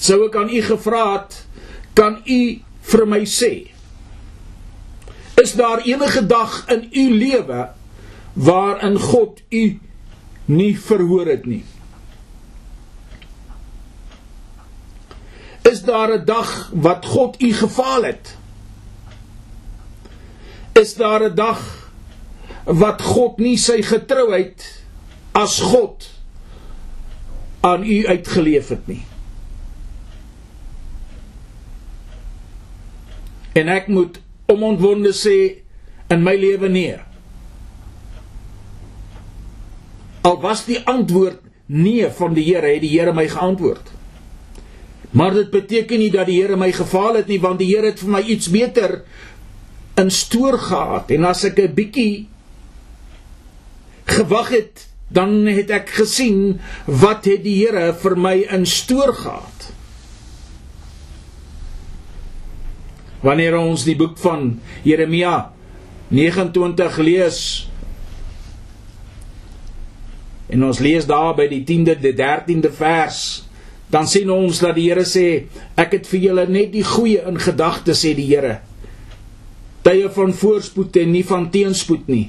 sou 0.00 0.22
ek 0.28 0.36
aan 0.40 0.52
u 0.52 0.60
gevra 0.64 1.06
het, 1.16 1.40
kan 1.96 2.20
u 2.24 2.40
vir 2.86 3.04
my 3.08 3.22
sê, 3.28 3.52
is 5.46 5.52
daar 5.52 5.78
enige 5.86 6.26
dag 6.26 6.64
in 6.68 6.88
u 6.90 7.18
lewe 7.18 7.68
waarin 8.32 8.98
God 8.98 9.40
u 9.48 9.80
nie 10.44 10.74
verhoor 10.80 11.26
het 11.26 11.46
nie? 11.46 11.64
Is 15.62 15.82
daar 15.82 16.18
'n 16.18 16.24
dag 16.24 16.70
wat 16.72 17.06
God 17.06 17.42
u 17.42 17.52
gefaal 17.52 18.02
het? 18.02 18.36
Is 20.72 20.94
daar 20.94 21.22
'n 21.30 21.34
dag 21.34 21.62
wat 22.64 23.02
God 23.02 23.38
nie 23.38 23.56
sy 23.58 23.82
getrouheid 23.82 24.82
as 25.32 25.60
God 25.60 26.10
aan 27.60 27.82
u 27.84 28.06
uitgeleef 28.06 28.68
het 28.68 28.86
nie? 28.86 29.04
En 33.52 33.68
ek 33.68 33.86
moet 33.86 34.25
omontwonde 34.46 35.12
sê 35.12 35.62
in 36.08 36.22
my 36.22 36.36
lewe 36.38 36.68
nee. 36.68 36.96
Al 40.26 40.40
was 40.42 40.64
die 40.66 40.78
antwoord 40.86 41.42
nee 41.66 42.08
van 42.10 42.34
die 42.34 42.44
Here, 42.46 42.66
het 42.66 42.82
die 42.82 42.94
Here 42.94 43.12
my 43.14 43.28
geantwoord. 43.28 43.92
Maar 45.10 45.34
dit 45.34 45.50
beteken 45.50 45.98
nie 45.98 46.10
dat 46.10 46.26
die 46.30 46.40
Here 46.40 46.56
my 46.58 46.72
gefaal 46.74 47.20
het 47.22 47.30
nie, 47.30 47.40
want 47.42 47.58
die 47.62 47.70
Here 47.72 47.90
het 47.90 48.02
vir 48.02 48.12
my 48.18 48.22
iets 48.22 48.50
beter 48.52 49.00
in 49.96 50.10
stoor 50.12 50.58
gehad 50.60 51.10
en 51.14 51.24
as 51.24 51.44
ek 51.48 51.58
'n 51.58 51.74
bietjie 51.74 52.28
gewag 54.04 54.48
het, 54.50 54.86
dan 55.08 55.46
het 55.46 55.70
ek 55.70 55.88
gesien 55.88 56.60
wat 56.84 57.24
het 57.24 57.42
die 57.42 57.64
Here 57.64 57.94
vir 57.94 58.16
my 58.16 58.36
in 58.50 58.66
stoor 58.66 59.14
gehad. 59.14 59.55
Wanneer 63.26 63.56
ons 63.58 63.82
die 63.86 63.96
boek 63.98 64.18
van 64.22 64.52
Jeremia 64.86 65.50
29 66.14 66.98
lees 67.02 67.40
en 70.46 70.62
ons 70.62 70.78
lees 70.78 71.08
daar 71.10 71.34
by 71.34 71.48
die 71.50 71.64
10de, 71.66 71.96
die 71.98 72.14
13de 72.14 72.70
vers, 72.70 73.18
dan 73.90 74.06
sien 74.06 74.30
ons 74.30 74.60
dat 74.62 74.76
die 74.78 74.86
Here 74.86 75.02
sê, 75.06 75.46
ek 75.78 75.96
het 75.98 76.10
vir 76.10 76.22
julle 76.28 76.44
net 76.50 76.70
die 76.74 76.84
goeie 76.86 77.24
in 77.26 77.38
gedagte 77.42 77.96
sê 77.98 78.14
die 78.14 78.28
Here. 78.28 78.60
Tye 79.86 80.06
van 80.14 80.34
voorspoed 80.34 80.98
en 81.02 81.12
nie 81.14 81.24
van 81.26 81.48
teenspoed 81.50 82.06
nie. 82.10 82.28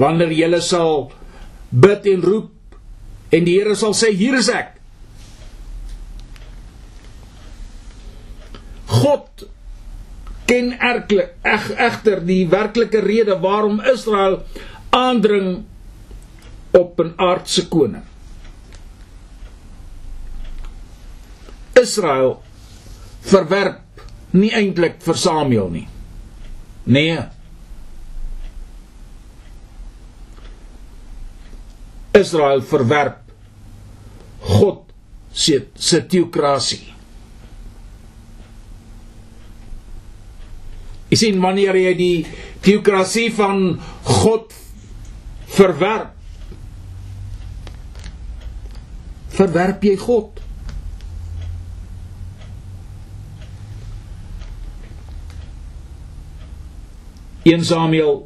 Wanneer 0.00 0.32
julle 0.36 0.60
sal 0.64 1.10
bid 1.72 2.08
en 2.12 2.24
roep 2.24 3.36
en 3.36 3.44
die 3.44 3.58
Here 3.58 3.76
sal 3.76 3.96
sê 3.96 4.12
hier 4.16 4.36
is 4.40 4.48
ek. 4.52 4.75
God 9.02 9.46
ken 10.46 10.72
erklik 10.78 11.34
eg, 11.42 11.70
egter 11.76 12.20
die 12.26 12.44
werklike 12.50 13.00
rede 13.02 13.38
waarom 13.42 13.80
Israel 13.92 14.42
aandring 14.94 15.64
op 16.76 17.00
'n 17.00 17.12
aardse 17.16 17.68
koning. 17.68 18.04
Israel 21.80 22.42
verwerp 23.20 23.80
nie 24.30 24.52
eintlik 24.54 25.00
vir 25.02 25.14
Samuel 25.14 25.68
nie. 25.70 25.88
Nee. 26.84 27.18
Israel 32.12 32.62
verwerp 32.62 33.18
God 34.40 34.84
se 35.32 35.66
se 35.74 36.06
teokrasie. 36.06 36.95
Jy 41.10 41.18
sien 41.20 41.40
wanneer 41.42 41.76
jy 41.78 41.92
die 41.98 42.26
teokrasie 42.66 43.28
van 43.34 43.78
God 44.02 44.54
verwerp 45.56 46.12
verwerp 49.36 49.82
jy 49.84 49.94
God. 50.00 50.40
1 57.46 57.62
Samuel 57.68 58.24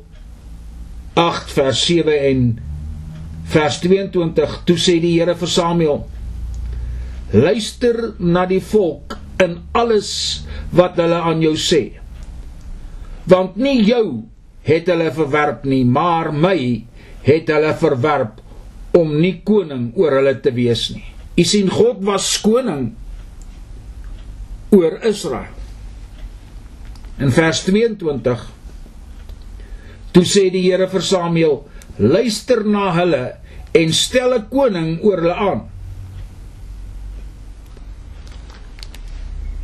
8 1.19 1.51
vers 1.53 1.81
7 1.85 2.15
en 2.31 2.45
vers 3.53 3.81
22 3.83 4.55
toe 4.65 4.77
sê 4.81 4.95
die 5.03 5.19
Here 5.19 5.35
vir 5.37 5.51
Samuel 5.51 5.99
luister 7.35 7.99
na 8.17 8.47
die 8.49 8.63
volk 8.65 9.19
in 9.45 9.59
alles 9.77 10.13
wat 10.73 10.97
hulle 11.03 11.19
aan 11.21 11.45
jou 11.45 11.53
sê 11.61 12.00
want 13.27 13.57
nie 13.57 13.83
jou 13.85 14.23
het 14.63 14.89
hulle 14.89 15.11
verwerp 15.13 15.65
nie 15.65 15.85
maar 15.85 16.33
my 16.33 16.85
het 17.27 17.49
hulle 17.53 17.75
verwerp 17.81 18.41
om 18.97 19.17
nie 19.21 19.41
koning 19.45 19.91
oor 19.97 20.21
hulle 20.21 20.37
te 20.41 20.53
wees 20.55 20.91
nie 20.95 21.07
u 21.37 21.45
sien 21.45 21.71
God 21.71 22.01
was 22.05 22.33
koning 22.43 22.93
oor 24.71 25.01
Israel 25.05 25.53
in 27.21 27.33
vers 27.35 27.65
22 27.67 28.61
Toe 30.11 30.27
sê 30.27 30.49
die 30.51 30.65
Here 30.67 30.89
vir 30.91 31.05
Samuel: 31.07 31.61
"Luister 31.99 32.65
na 32.65 32.91
hulle 32.99 33.25
en 33.75 33.93
stel 33.93 34.35
'n 34.35 34.49
koning 34.51 34.99
oor 35.03 35.21
hulle 35.23 35.35
aan." 35.35 35.61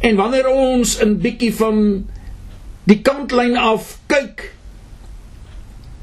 En 0.00 0.16
wanneer 0.16 0.46
ons 0.46 1.02
'n 1.02 1.18
bietjie 1.18 1.54
van 1.54 2.06
die 2.86 3.00
kantlyn 3.02 3.56
af 3.58 3.96
kyk 4.10 4.52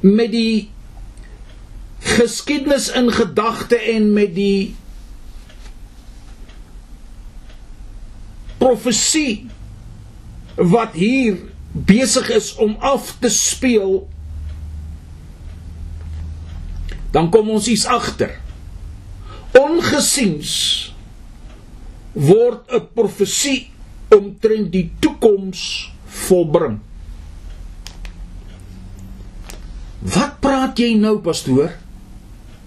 met 0.04 0.32
die 0.34 0.70
geskiedenis 2.04 2.90
in 2.92 3.08
gedagte 3.12 3.78
en 3.94 4.10
met 4.12 4.34
die 4.36 4.74
profesie 8.60 9.46
wat 10.60 10.92
hier 10.92 11.40
besig 11.72 12.28
is 12.30 12.52
om 12.60 12.76
af 12.78 13.14
te 13.20 13.32
speel 13.32 14.04
dan 17.14 17.30
kom 17.30 17.50
ons 17.54 17.68
iets 17.70 17.86
agter. 17.86 18.32
Ongesiens 19.54 20.52
word 22.12 22.66
'n 22.70 22.88
profesie 22.94 23.70
omtrent 24.10 24.72
die 24.72 24.90
toekoms 24.98 25.93
volbring. 26.24 26.78
Wat 30.04 30.38
praat 30.44 30.78
jy 30.78 30.94
nou, 31.00 31.16
pastoor? 31.24 31.72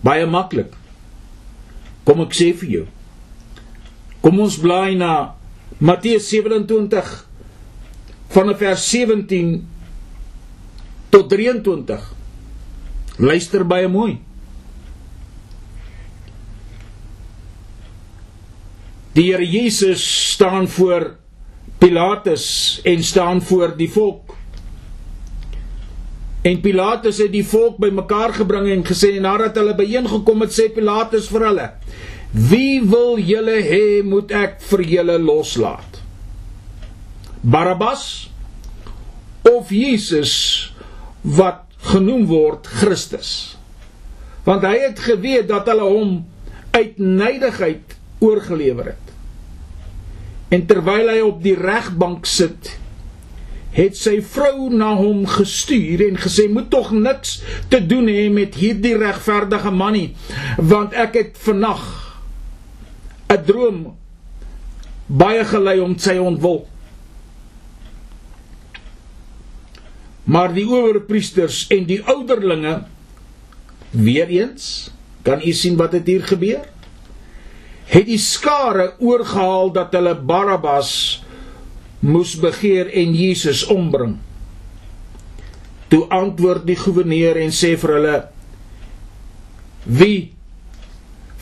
Baie 0.06 0.26
maklik. 0.30 0.74
Kom 2.08 2.24
ek 2.24 2.36
sê 2.38 2.52
vir 2.58 2.74
jou. 2.74 2.86
Kom 4.24 4.40
ons 4.44 4.58
blaai 4.60 4.98
na 5.00 5.34
Matteus 5.78 6.30
27 6.32 7.12
van 8.34 8.54
vers 8.58 8.86
17 8.92 9.52
tot 11.14 11.30
23. 11.32 12.08
Luister 13.18 13.66
baie 13.66 13.90
mooi. 13.92 14.18
Die 19.18 19.32
Here 19.32 19.46
Jesus 19.46 20.04
staan 20.34 20.68
voor 20.70 21.16
Pilatus 21.78 22.80
en 22.84 23.04
staan 23.04 23.42
voor 23.42 23.76
die 23.78 23.90
volk. 23.92 24.36
En 26.42 26.62
Pilatus 26.62 27.20
het 27.22 27.32
die 27.32 27.46
volk 27.46 27.78
bymekaar 27.82 28.34
gebring 28.40 28.70
en 28.72 28.86
gesê 28.88 29.18
nadat 29.22 29.58
hulle 29.60 29.76
byeengekom 29.78 30.46
het, 30.46 30.54
sê 30.56 30.70
Pilatus 30.74 31.28
vir 31.30 31.46
hulle: 31.50 31.68
"Wie 32.32 32.82
wil 32.82 33.20
julle 33.20 33.60
hê 33.62 34.04
moet 34.04 34.32
ek 34.32 34.62
vir 34.70 34.84
julle 34.96 35.20
loslaat? 35.20 36.02
Barabbas 37.42 38.30
of 39.46 39.70
Jesus 39.70 40.34
wat 41.22 41.66
genoem 41.94 42.26
word 42.26 42.68
Christus?" 42.68 43.58
Want 44.48 44.64
hy 44.64 44.78
het 44.88 45.00
geweet 45.00 45.48
dat 45.48 45.68
hulle 45.68 45.84
hom 45.84 46.26
uit 46.72 46.98
nydigheid 46.98 47.98
oorgelewer 48.24 48.94
het. 48.94 49.07
En 50.50 50.66
terwyl 50.66 51.10
hy 51.12 51.20
op 51.26 51.42
die 51.44 51.56
regbank 51.60 52.26
sit, 52.30 52.78
het 53.78 53.98
sy 54.00 54.18
vrou 54.26 54.70
na 54.74 54.94
hom 54.98 55.26
gestuur 55.30 56.02
en 56.08 56.18
gesê 56.18 56.48
moet 56.50 56.70
tog 56.74 56.90
niks 56.96 57.42
te 57.70 57.82
doen 57.84 58.08
hê 58.10 58.26
met 58.34 58.56
hierdie 58.58 58.96
regverdige 58.98 59.74
man 59.76 59.94
nie 59.94 60.08
want 60.58 60.96
ek 60.98 61.20
het 61.20 61.38
vannag 61.44 61.84
'n 63.30 63.44
droom 63.46 63.80
baie 65.08 65.44
gelei 65.48 65.80
om 65.80 65.96
sy 66.00 66.18
ontwil. 66.20 66.66
Maar 70.28 70.52
die 70.54 70.68
owerpriesters 70.68 71.68
en 71.72 71.86
die 71.88 72.02
ouderlinge 72.04 72.82
weer 73.92 74.28
eens 74.28 74.92
kan 75.24 75.40
u 75.40 75.52
sien 75.52 75.78
wat 75.80 75.96
het 75.96 76.08
hier 76.08 76.24
gebeur 76.28 76.68
het 77.88 78.08
die 78.08 78.20
skare 78.20 78.92
oorgehaal 79.00 79.72
dat 79.76 79.94
hulle 79.96 80.16
Barabbas 80.16 80.92
moes 82.00 82.36
begeer 82.40 82.90
en 82.92 83.14
Jesus 83.16 83.66
ombring. 83.72 84.18
Toe 85.88 86.04
antwoord 86.12 86.66
die 86.68 86.78
goewerneur 86.78 87.40
en 87.40 87.54
sê 87.56 87.76
vir 87.80 87.94
hulle: 87.96 88.18
Wie 89.88 90.34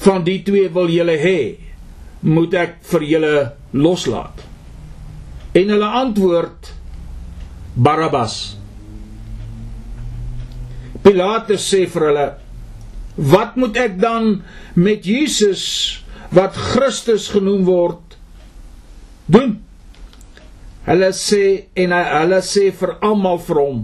van 0.05 0.25
die 0.27 0.41
twee 0.45 0.69
wil 0.73 0.91
julle 0.93 1.17
hê? 1.21 1.39
Moet 2.25 2.53
ek 2.57 2.77
vir 2.91 3.07
julle 3.09 3.33
loslaat? 3.73 4.45
En 5.57 5.73
hulle 5.73 5.91
antwoord: 6.03 6.71
Barabbas. 7.75 8.55
Pilatus 11.01 11.65
sê 11.73 11.85
vir 11.89 12.09
hulle: 12.11 12.29
Wat 13.15 13.57
moet 13.57 13.77
ek 13.81 13.99
dan 14.01 14.43
met 14.75 15.05
Jesus 15.07 16.04
wat 16.33 16.55
Christus 16.55 17.27
genoem 17.33 17.65
word 17.67 18.17
doen? 19.25 19.59
Hulle 20.85 21.11
sê 21.17 21.43
en 21.81 21.93
hulle 21.97 22.41
sê 22.45 22.69
vir 22.71 22.97
almal 23.01 23.39
vir 23.41 23.61
hom 23.61 23.83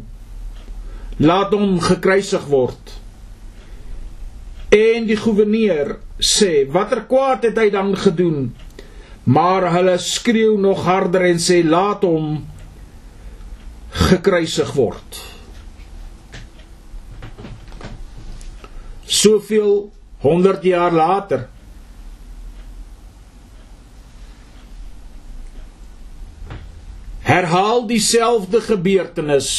laat 1.21 1.53
hom 1.53 1.77
gekruisig 1.81 2.45
word. 2.49 2.93
En 4.73 5.05
die 5.05 5.17
goewerneur 5.19 5.97
sê 6.17 6.63
watter 6.71 7.03
kwaad 7.09 7.45
het 7.49 7.59
hy 7.59 7.69
dan 7.73 7.93
gedoen? 7.99 8.51
Maar 9.29 9.67
hulle 9.75 9.97
skreeu 10.01 10.55
nog 10.57 10.85
harder 10.87 11.27
en 11.29 11.41
sê 11.41 11.59
laat 11.65 12.05
hom 12.07 12.39
gekruisig 14.09 14.71
word. 14.73 15.19
Soveel 19.05 19.91
100 20.23 20.63
jaar 20.63 20.95
later 20.95 21.49
herhaal 27.31 27.87
dieselfde 27.87 28.61
gebeurtenis. 28.61 29.49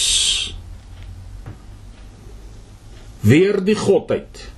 Weer 3.20 3.64
die 3.64 3.76
godheid. 3.78 4.50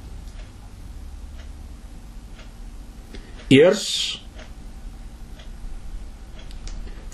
Eers 3.54 3.86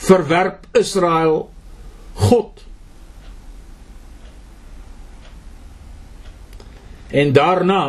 verwerp 0.00 0.64
Israel 0.72 1.50
God. 2.14 2.64
En 7.10 7.32
daarna 7.36 7.84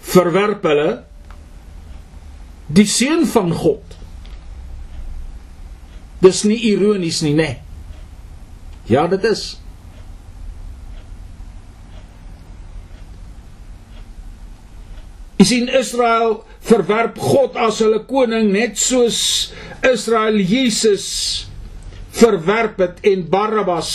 verwerp 0.00 0.66
hulle 0.68 0.90
die 2.66 2.88
seun 2.90 3.24
van 3.30 3.54
God 3.54 3.87
Dis 6.22 6.42
nie 6.48 6.58
ironies 6.72 7.22
nie, 7.22 7.34
nê? 7.34 7.46
Nee. 7.46 7.64
Ja, 8.88 9.06
dit 9.06 9.24
is. 9.28 9.58
Is 15.38 15.52
in 15.52 15.68
Israel 15.68 16.40
verwerp 16.66 17.20
God 17.20 17.56
as 17.60 17.82
hulle 17.84 18.00
koning 18.08 18.50
net 18.52 18.80
soos 18.80 19.20
Israel 19.86 20.40
Jesus 20.40 21.06
verwerp 22.18 22.80
het 22.82 23.04
en 23.06 23.22
Barabbas 23.30 23.92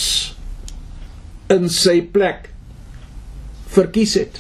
in 1.52 1.68
sy 1.74 2.00
plek 2.14 2.48
verkies 3.74 4.16
het. 4.22 4.38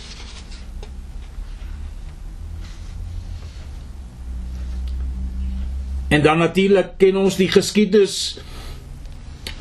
En 6.13 6.21
dan 6.21 6.37
natuurlik 6.37 6.91
ken 7.01 7.15
ons 7.17 7.35
die 7.39 7.49
geskiedenis 7.49 8.37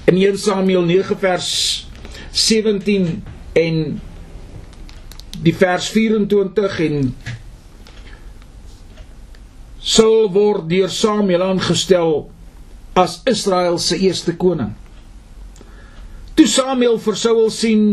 in 0.05 0.19
1 0.21 0.37
Samuel 0.39 0.83
9 0.85 1.17
vers 1.19 1.49
17 2.31 3.07
en 3.57 3.79
die 5.47 5.55
vers 5.57 5.89
24 5.95 6.77
en 6.89 6.99
Saul 9.81 10.29
word 10.37 10.69
deur 10.69 10.93
Samuel 10.93 11.47
aangestel 11.49 12.15
as 13.01 13.17
Israel 13.25 13.81
se 13.81 13.97
eerste 14.05 14.37
koning. 14.37 14.77
Toe 16.37 16.47
Samuel 16.47 17.01
vir 17.01 17.21
Saul 17.25 17.49
sien, 17.51 17.85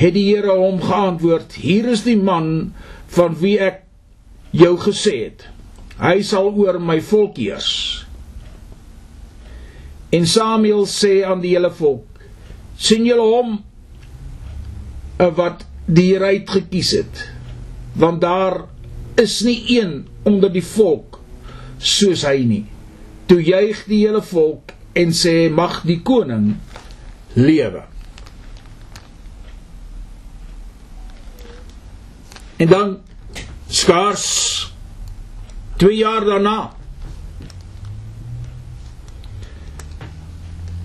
het 0.00 0.16
die 0.16 0.24
Here 0.32 0.56
hom 0.56 0.80
geantwoord: 0.80 1.60
"Hier 1.60 1.92
is 1.92 2.08
die 2.08 2.16
man 2.16 2.72
van 3.12 3.36
wie 3.44 3.58
ek 3.60 3.84
jou 4.56 4.78
gesê 4.88 5.18
het." 5.28 5.50
Hy 6.00 6.22
sal 6.24 6.48
oor 6.56 6.78
my 6.80 6.96
volk 7.04 7.36
heers. 7.36 7.72
En 10.10 10.24
Samuel 10.26 10.86
sê 10.88 11.20
aan 11.28 11.42
die 11.42 11.52
hele 11.52 11.70
volk: 11.70 12.06
"Sien 12.80 13.04
julle 13.04 13.26
hom 13.28 13.58
wat 15.36 15.66
die 15.84 16.08
Here 16.14 16.32
uitgekies 16.32 16.94
het? 16.96 17.28
Want 17.92 18.20
daar 18.20 18.64
is 19.20 19.40
nie 19.44 19.60
een 19.76 20.06
onder 20.24 20.52
die 20.52 20.64
volk 20.64 21.20
soos 21.78 22.24
hy 22.24 22.44
nie." 22.48 22.64
Toe 23.26 23.42
juig 23.44 23.84
die 23.86 24.00
hele 24.06 24.22
volk 24.22 24.72
en 24.96 25.12
sê: 25.12 25.50
"Mag 25.52 25.82
die 25.84 26.00
koning 26.02 26.56
lewe." 27.34 27.84
En 32.56 32.68
dan 32.68 32.98
skaars 33.68 34.69
2 35.80 35.96
jaar 35.96 36.24
daarna 36.28 36.74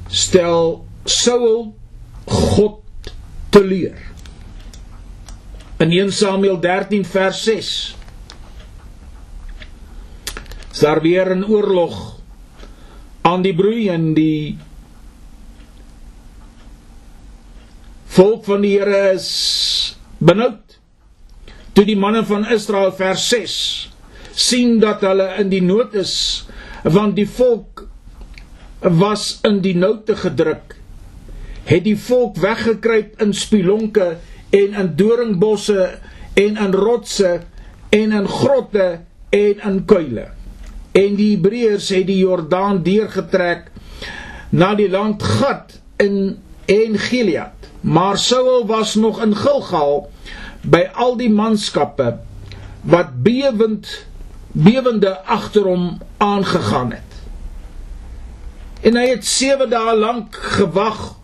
stel 0.07 0.85
Saul 1.03 1.75
God 2.23 3.11
teleur. 3.51 3.97
In 5.83 5.91
1 5.91 6.13
Samuel 6.15 6.61
13 6.63 7.03
vers 7.03 7.43
6 7.43 7.71
is 10.71 10.79
daar 10.79 11.01
weer 11.03 11.35
'n 11.35 11.43
oorlog 11.43 12.19
aan 13.21 13.41
die 13.41 13.55
broei 13.55 13.89
en 13.89 14.13
die 14.13 14.57
volk 18.05 18.45
van 18.45 18.61
die 18.61 18.79
Here 18.79 19.11
is 19.11 19.97
benoud. 20.17 20.79
Toe 21.73 21.85
die 21.85 21.97
manne 21.97 22.25
van 22.25 22.47
Israel 22.47 22.91
vers 22.95 23.27
6 23.29 23.94
sien 24.35 24.79
dat 24.83 25.01
hulle 25.05 25.29
in 25.39 25.49
die 25.49 25.63
nood 25.63 25.95
is 25.95 26.45
want 26.83 27.15
die 27.17 27.27
volk 27.29 27.85
was 28.85 29.39
in 29.47 29.61
die 29.63 29.73
noute 29.75 30.15
gedruk. 30.19 30.75
Het 31.65 31.83
die 31.87 31.97
volk 31.97 32.37
weggekruip 32.37 33.21
in 33.21 33.33
spilonke 33.33 34.17
en 34.53 34.75
in 34.77 34.91
doringbosse 34.99 35.87
en 36.37 36.57
in 36.61 36.73
rotse 36.73 37.39
en 37.89 38.11
in 38.11 38.27
grotte 38.27 38.99
en 39.29 39.63
in 39.71 39.79
kuile. 39.89 40.27
En 40.95 41.15
die 41.17 41.31
Hebreërs 41.35 41.89
het 41.95 42.05
die 42.07 42.21
Jordaan 42.21 42.83
deurgetrek 42.83 43.71
na 44.51 44.75
die 44.75 44.89
land 44.89 45.23
Gad 45.23 45.79
in 45.97 46.37
en 46.65 46.97
Gilead. 46.99 47.69
Maar 47.81 48.17
Saul 48.17 48.65
was 48.67 48.95
nog 48.95 49.21
in 49.23 49.35
Gilgal 49.35 50.09
by 50.61 50.85
al 50.93 51.17
die 51.17 51.29
manskappe 51.29 52.15
wat 52.85 53.11
bewend 53.25 53.89
bewende 54.55 55.11
agter 55.27 55.67
hom 55.67 55.97
aangegaan 56.23 56.91
het. 56.95 57.11
En 58.85 58.95
hy 58.95 59.07
het 59.09 59.25
7 59.27 59.69
dae 59.69 59.95
lank 59.99 60.35
gewag 60.55 61.15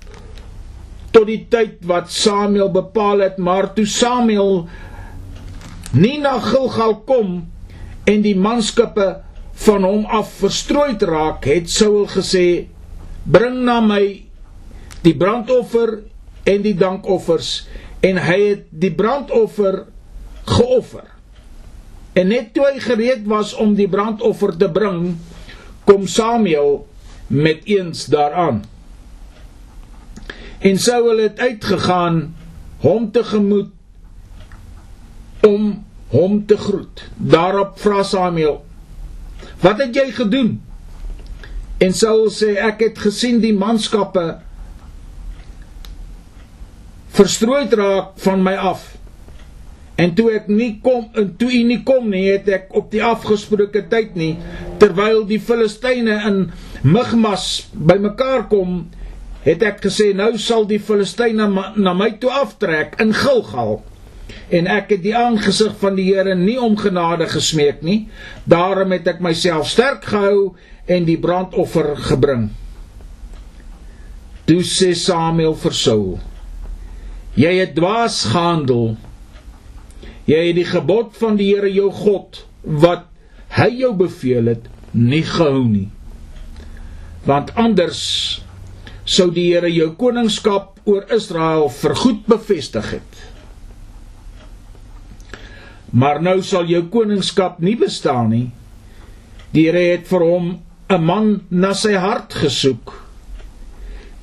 tot 1.16 1.28
die 1.28 1.46
tyd 1.52 1.80
wat 1.88 2.12
Samuel 2.12 2.72
bepaal 2.72 3.24
het, 3.24 3.38
maar 3.38 3.70
toe 3.76 3.86
Samuel 3.88 4.66
nie 5.92 6.18
na 6.24 6.38
Gilgal 6.44 6.98
kom 7.08 7.34
en 8.08 8.24
die 8.24 8.36
manskappe 8.36 9.08
van 9.66 9.86
hom 9.86 10.06
af 10.10 10.32
verstrooi 10.42 10.96
raak, 11.00 11.46
het 11.46 11.70
Saul 11.70 12.08
gesê: 12.12 12.68
"Bring 13.24 13.64
na 13.64 13.80
my 13.80 14.24
die 15.04 15.16
brandoffer 15.16 16.02
en 16.44 16.62
die 16.62 16.76
dankoffers." 16.76 17.68
En 18.02 18.18
hy 18.18 18.40
het 18.50 18.64
die 18.70 18.92
brandoffer 18.92 19.86
geoffer. 20.46 21.06
En 22.14 22.28
net 22.28 22.54
toe 22.54 22.66
hy 22.68 22.80
gereed 22.84 23.28
was 23.30 23.54
om 23.56 23.76
die 23.78 23.88
brandoffer 23.90 24.56
te 24.58 24.68
bring, 24.72 25.16
kom 25.88 26.08
Samuel 26.08 26.88
met 27.28 27.64
eens 27.64 28.06
daaraan. 28.12 28.64
En 30.60 30.78
Saul 30.78 31.18
het 31.18 31.40
uitgegaan 31.40 32.36
hom 32.84 33.12
tegemoet 33.12 33.72
om 35.48 35.86
hom 36.12 36.46
te 36.46 36.58
groet. 36.58 37.08
Daarop 37.16 37.80
vra 37.80 38.04
Samuel: 38.04 38.66
"Wat 39.60 39.80
het 39.80 39.96
jy 39.96 40.12
gedoen?" 40.12 40.62
En 41.78 41.94
Saul 41.94 42.30
sê: 42.30 42.58
"Ek 42.58 42.80
het 42.80 43.00
gesien 43.00 43.40
die 43.40 43.54
manskappe 43.54 44.40
verstrooi 47.08 47.68
raak 47.70 48.12
van 48.16 48.44
my 48.44 48.54
af. 48.56 49.01
En 50.02 50.16
toe 50.18 50.32
ek 50.34 50.48
nie 50.50 50.72
kom 50.84 51.10
en 51.20 51.36
toe 51.38 51.52
u 51.54 51.62
nie 51.68 51.82
kom 51.86 52.10
nie, 52.10 52.26
het 52.32 52.50
ek 52.50 52.74
op 52.78 52.90
die 52.94 53.04
afgesproke 53.06 53.84
tyd 53.92 54.18
nie 54.18 54.34
terwyl 54.82 55.22
die 55.30 55.40
Filistyne 55.42 56.16
in 56.30 56.42
Migmas 56.82 57.68
bymekaar 57.74 58.48
kom, 58.50 58.88
het 59.46 59.62
ek 59.66 59.84
gesê 59.86 60.10
nou 60.18 60.34
sal 60.42 60.66
die 60.70 60.82
Filistyne 60.82 61.46
na 61.78 61.94
my 61.98 62.12
toe 62.22 62.32
aftrek 62.42 62.98
in 63.04 63.14
Gilgal 63.14 63.82
en 64.52 64.68
ek 64.72 64.92
het 64.96 65.04
die 65.04 65.14
aangesig 65.16 65.76
van 65.82 65.96
die 65.98 66.08
Here 66.10 66.36
nie 66.36 66.58
om 66.60 66.76
genade 66.80 67.28
gesmeek 67.32 67.82
nie. 67.86 68.08
Daarom 68.50 68.92
het 68.96 69.08
ek 69.08 69.22
myself 69.24 69.70
sterk 69.72 70.08
gehou 70.12 70.54
en 70.92 71.08
die 71.08 71.18
brandoffer 71.20 71.94
gebring. 72.10 72.50
Toe 74.50 74.62
sê 74.68 74.92
Samuel 74.98 75.56
vir 75.64 75.78
Saul: 75.78 76.12
Jy 77.40 77.54
het 77.62 77.76
dwaas 77.78 78.26
gehandel. 78.34 78.98
Jy 80.30 80.42
het 80.48 80.56
die 80.56 80.68
gebod 80.68 81.16
van 81.18 81.40
die 81.40 81.50
Here 81.56 81.72
jou 81.72 81.90
God 81.92 82.44
wat 82.62 83.08
hy 83.58 83.70
jou 83.82 83.94
beveel 83.98 84.54
het 84.54 84.70
nie 84.94 85.24
gehou 85.26 85.66
nie. 85.66 85.90
Want 87.26 87.52
anders 87.56 88.04
sou 89.06 89.32
die 89.34 89.50
Here 89.54 89.72
jou 89.72 89.92
koningskap 89.98 90.80
oor 90.86 91.06
Israel 91.14 91.70
vergoed 91.70 92.26
bevestig 92.30 92.94
het 92.98 93.22
maar 95.92 96.22
nou 96.24 96.40
sal 96.44 96.70
jou 96.72 96.86
koningskap 96.92 97.60
nie 97.60 97.76
bestaan 97.80 98.32
nie. 98.32 98.48
Die 99.52 99.68
Here 99.68 99.84
het 99.92 100.08
vir 100.08 100.24
hom 100.24 100.46
'n 100.90 101.04
man 101.04 101.42
na 101.50 101.74
sy 101.74 101.94
hart 101.94 102.34
gesoek. 102.34 102.94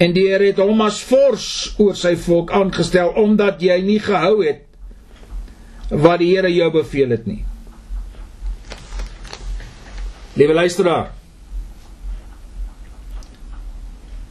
En 0.00 0.12
die 0.12 0.28
Here 0.28 0.46
het 0.46 0.58
hom 0.58 0.80
as 0.80 1.00
vors 1.02 1.74
oor 1.78 1.94
sy 1.94 2.16
volk 2.16 2.50
aangestel 2.52 3.12
omdat 3.16 3.60
jy 3.60 3.80
nie 3.82 3.98
gehou 3.98 4.44
het 4.44 4.64
wat 5.88 6.18
die 6.20 6.32
Here 6.34 6.50
jou 6.52 6.70
beveel 6.72 7.14
het 7.16 7.26
nie. 7.26 7.44
Liewe 10.38 10.54
luisteraar. 10.54 11.12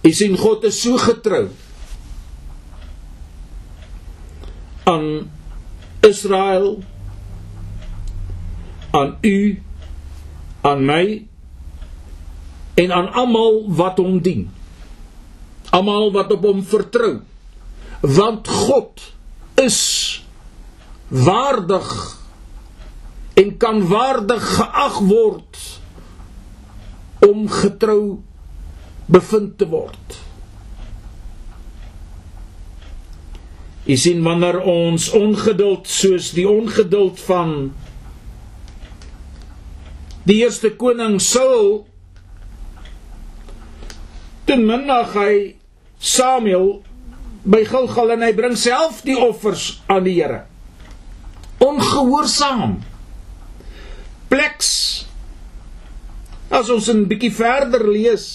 Jy 0.06 0.12
sien 0.16 0.38
God 0.40 0.64
is 0.70 0.78
so 0.80 1.00
getrou 1.02 1.48
aan 4.88 5.08
Israel 6.08 6.78
aan 8.96 9.18
u 9.22 9.62
aan 10.62 10.86
my 10.86 11.26
en 12.74 12.92
aan 12.92 13.10
almal 13.12 13.66
wat 13.68 14.00
hom 14.00 14.22
dien 14.24 14.48
almal 15.76 16.14
wat 16.16 16.32
op 16.32 16.46
hom 16.48 16.64
vertrou 16.64 17.20
want 18.00 18.48
God 18.48 19.04
is 19.60 19.82
waardig 21.08 22.18
en 23.34 23.58
kan 23.58 23.88
waardig 23.88 24.44
geag 24.56 25.00
word 25.00 25.60
om 27.28 27.48
getrou 27.50 28.20
bevind 29.06 29.58
te 29.58 29.68
word. 29.72 30.18
Jy 33.88 33.96
sien 33.96 34.24
wanneer 34.26 34.60
ons 34.68 35.08
ongeduld 35.16 35.88
soos 35.88 36.34
die 36.36 36.48
ongeduld 36.50 37.22
van 37.24 37.54
die 40.28 40.42
eerste 40.42 40.74
koning 40.76 41.22
Saul 41.24 41.86
ten 44.50 44.66
minste 44.68 45.00
hy 45.16 45.32
Samuel 46.04 46.82
by 47.48 47.64
Gilgal 47.68 48.12
en 48.18 48.28
hy 48.28 48.34
bring 48.36 48.60
self 48.60 49.00
die 49.08 49.16
offers 49.16 49.78
aan 49.88 50.04
die 50.04 50.18
Here 50.20 50.44
ongehoorsaam 51.70 52.78
pleks 54.32 54.72
as 56.50 56.70
ons 56.70 56.90
'n 56.90 57.08
bietjie 57.08 57.34
verder 57.34 57.88
lees 57.88 58.28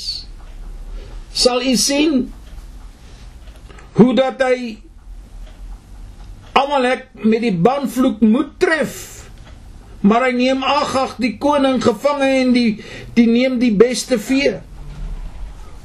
sal 1.33 1.63
u 1.63 1.77
sien 1.77 2.33
hoe 3.93 4.15
dat 4.15 4.41
hy 4.43 4.79
Amalek 6.53 7.09
met 7.25 7.41
die 7.41 7.57
banvloek 7.57 8.21
moet 8.21 8.59
tref 8.61 9.13
maar 10.03 10.27
hy 10.27 10.33
neem 10.35 10.65
Agag 10.67 11.15
die 11.23 11.37
koning 11.39 11.79
gevange 11.83 12.27
en 12.41 12.53
die 12.55 12.83
die 13.15 13.29
neem 13.31 13.59
die 13.63 13.73
beste 13.79 14.19
vee. 14.19 14.59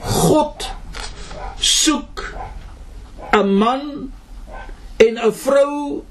God 0.01 0.65
soek 1.62 2.23
'n 3.33 3.49
man 3.62 4.12
en 4.97 5.17
'n 5.17 5.33
vrou 5.33 6.03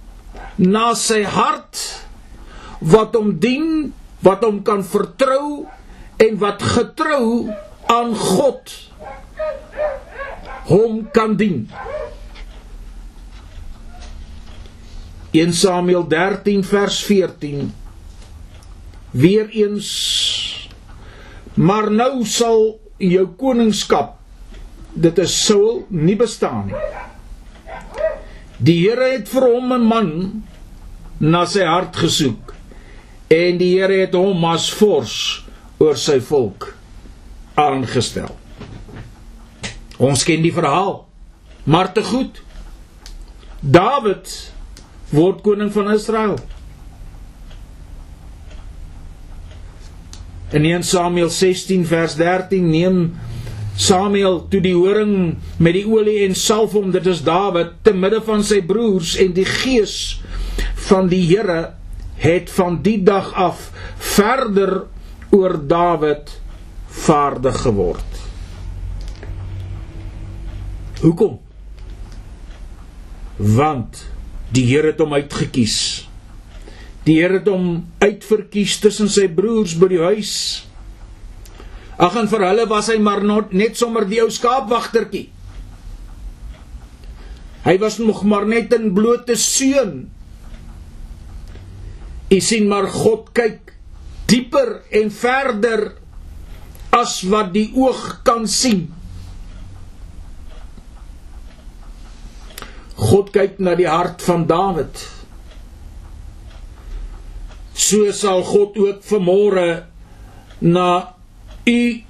na 0.57 0.95
sy 0.97 1.23
hart 1.29 1.81
wat 2.81 3.17
hom 3.17 3.37
dien, 3.41 3.93
wat 4.25 4.45
hom 4.45 4.63
kan 4.65 4.85
vertrou 4.85 5.67
en 6.23 6.39
wat 6.41 6.63
getrou 6.65 7.53
aan 7.93 8.15
God 8.17 8.73
hom 10.67 11.05
kan 11.15 11.37
dien. 11.39 11.67
1 15.37 15.53
Samuel 15.53 16.07
13 16.09 16.65
vers 16.65 17.03
14 17.05 17.73
weer 19.11 19.49
eens 19.53 19.89
maar 21.55 21.91
nou 21.93 22.25
sal 22.25 22.79
jou 22.97 23.27
koningskap 23.37 24.15
dit 24.93 25.19
is 25.21 25.35
Saul 25.45 25.83
nie 25.93 26.17
bestaan 26.17 26.71
nie 26.71 26.85
die 28.59 28.79
Here 28.83 29.13
het 29.13 29.29
vir 29.29 29.49
hom 29.53 29.73
'n 29.73 29.87
man 29.87 30.43
na 31.21 31.45
sy 31.47 31.65
hart 31.65 31.97
gesoek 31.97 32.55
en 33.29 33.59
die 33.59 33.79
Here 33.79 34.01
het 34.07 34.15
hom 34.15 34.45
as 34.45 34.71
vors 34.71 35.45
oor 35.79 35.97
sy 35.97 36.21
volk 36.21 36.75
aangestel. 37.55 38.31
Ons 39.99 40.25
ken 40.25 40.43
die 40.43 40.53
verhaal 40.53 41.07
maar 41.65 41.93
te 41.93 42.03
goed. 42.03 42.43
Dawid 43.61 44.53
word 45.11 45.43
koning 45.43 45.73
van 45.73 45.91
Israel. 45.91 46.37
In 50.55 50.65
1 50.65 50.83
Samuel 50.87 51.31
16 51.31 51.87
vers 51.87 52.15
13 52.15 52.71
neem 52.71 53.01
Samuel 53.77 54.41
toe 54.49 54.63
die 54.65 54.75
horing 54.75 55.37
met 55.61 55.77
die 55.77 55.85
olie 55.89 56.23
en 56.25 56.37
salf 56.39 56.73
hom 56.77 56.93
dit 56.95 57.07
is 57.11 57.23
Dawid 57.27 57.75
te 57.85 57.93
midde 57.93 58.23
van 58.25 58.45
sy 58.47 58.63
broers 58.65 59.17
en 59.21 59.35
die 59.37 59.47
gees 59.49 59.97
van 60.89 61.11
die 61.13 61.23
Here 61.29 61.75
het 62.23 62.51
van 62.57 62.81
die 62.83 62.99
dag 63.05 63.33
af 63.37 63.69
verder 64.17 64.87
oor 65.37 65.59
Dawid 65.69 66.33
vaardig 67.07 67.61
geword. 67.67 68.21
Hoekom? 71.03 71.37
Want 73.37 74.07
die 74.57 74.65
Here 74.71 74.95
het 74.95 75.03
hom 75.05 75.13
uitgekies 75.13 76.07
Die 77.07 77.21
Here 77.21 77.39
het 77.39 77.47
hom 77.47 77.85
uitverkies 78.03 78.81
tussen 78.83 79.07
sy 79.13 79.29
broers 79.31 79.77
by 79.79 79.89
die 79.93 80.03
huis. 80.03 80.33
Ag 81.97 82.17
en 82.21 82.29
vir 82.29 82.45
hulle 82.45 82.67
was 82.69 82.91
hy 82.93 82.99
maar 83.01 83.23
net 83.25 83.79
sommer 83.79 84.05
die 84.09 84.21
ou 84.21 84.29
skaapwagtertjie. 84.33 85.31
Hy 87.67 87.77
was 87.83 87.99
nog 87.99 88.23
maar 88.23 88.47
net 88.47 88.73
'n 88.75 88.93
blote 88.95 89.37
seun. 89.37 90.11
U 92.31 92.41
sien 92.41 92.69
maar 92.69 92.87
God 92.87 93.33
kyk 93.33 93.73
dieper 94.27 94.83
en 94.91 95.11
verder 95.11 95.97
as 96.91 97.23
wat 97.23 97.53
die 97.53 97.73
oog 97.75 98.23
kan 98.23 98.47
sien. 98.47 98.93
God 102.97 103.31
kyk 103.31 103.59
na 103.59 103.75
die 103.75 103.89
hart 103.89 104.23
van 104.23 104.47
Dawid 104.47 105.17
so 107.77 108.11
sal 108.13 108.43
God 108.43 108.77
ook 108.81 109.05
vanmôre 109.05 109.87
na 110.65 111.16
u 111.67 112.03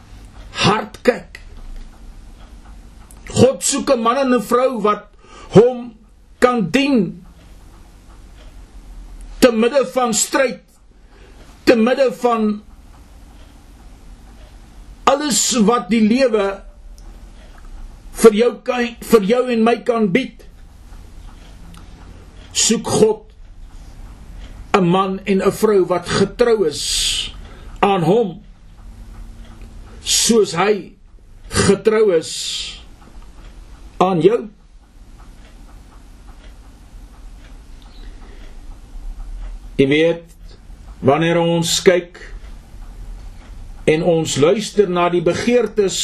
hart 0.62 1.01
kyk. 1.03 1.40
God 3.29 3.62
soek 3.64 3.90
'n 3.90 4.03
man 4.03 4.16
en 4.16 4.35
'n 4.35 4.42
vrou 4.42 4.81
wat 4.81 5.09
hom 5.57 5.95
kan 6.38 6.71
dien 6.71 7.25
te 9.38 9.53
midde 9.53 9.87
van 9.92 10.14
stryd, 10.14 10.62
te 11.64 11.77
midde 11.77 12.12
van 12.12 12.62
alles 15.05 15.57
wat 15.62 15.88
die 15.90 16.03
lewe 16.03 16.62
vir 18.12 18.33
jou 18.35 18.53
kan 18.64 18.97
vir 19.01 19.23
jou 19.23 19.42
en 19.53 19.62
my 19.62 19.83
kan 19.83 20.09
bied. 20.12 20.45
Soek 22.53 22.87
God 22.87 23.23
'n 24.75 24.85
man 24.85 25.21
en 25.25 25.42
'n 25.42 25.53
vrou 25.53 25.85
wat 25.87 26.09
getrou 26.09 26.66
is 26.66 27.33
aan 27.81 28.03
hom 28.03 28.45
soos 30.07 30.55
hy 30.55 30.95
getrou 31.66 32.12
is 32.14 32.31
aan 33.99 34.21
jou. 34.23 34.45
Jy 39.77 39.88
weet 39.90 40.25
wanneer 41.05 41.40
ons 41.42 41.75
kyk 41.85 42.21
en 43.87 44.07
ons 44.07 44.37
luister 44.40 44.88
na 44.90 45.09
die 45.12 45.23
begeertes 45.27 45.99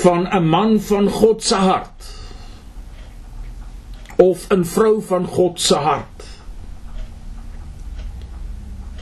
van 0.00 0.26
'n 0.26 0.48
man 0.48 0.80
van 0.80 1.08
God 1.08 1.44
se 1.44 1.54
hart 1.54 2.08
of 4.16 4.48
'n 4.50 4.64
vrou 4.64 5.02
van 5.02 5.26
God 5.26 5.60
se 5.60 5.76
hart. 5.76 6.24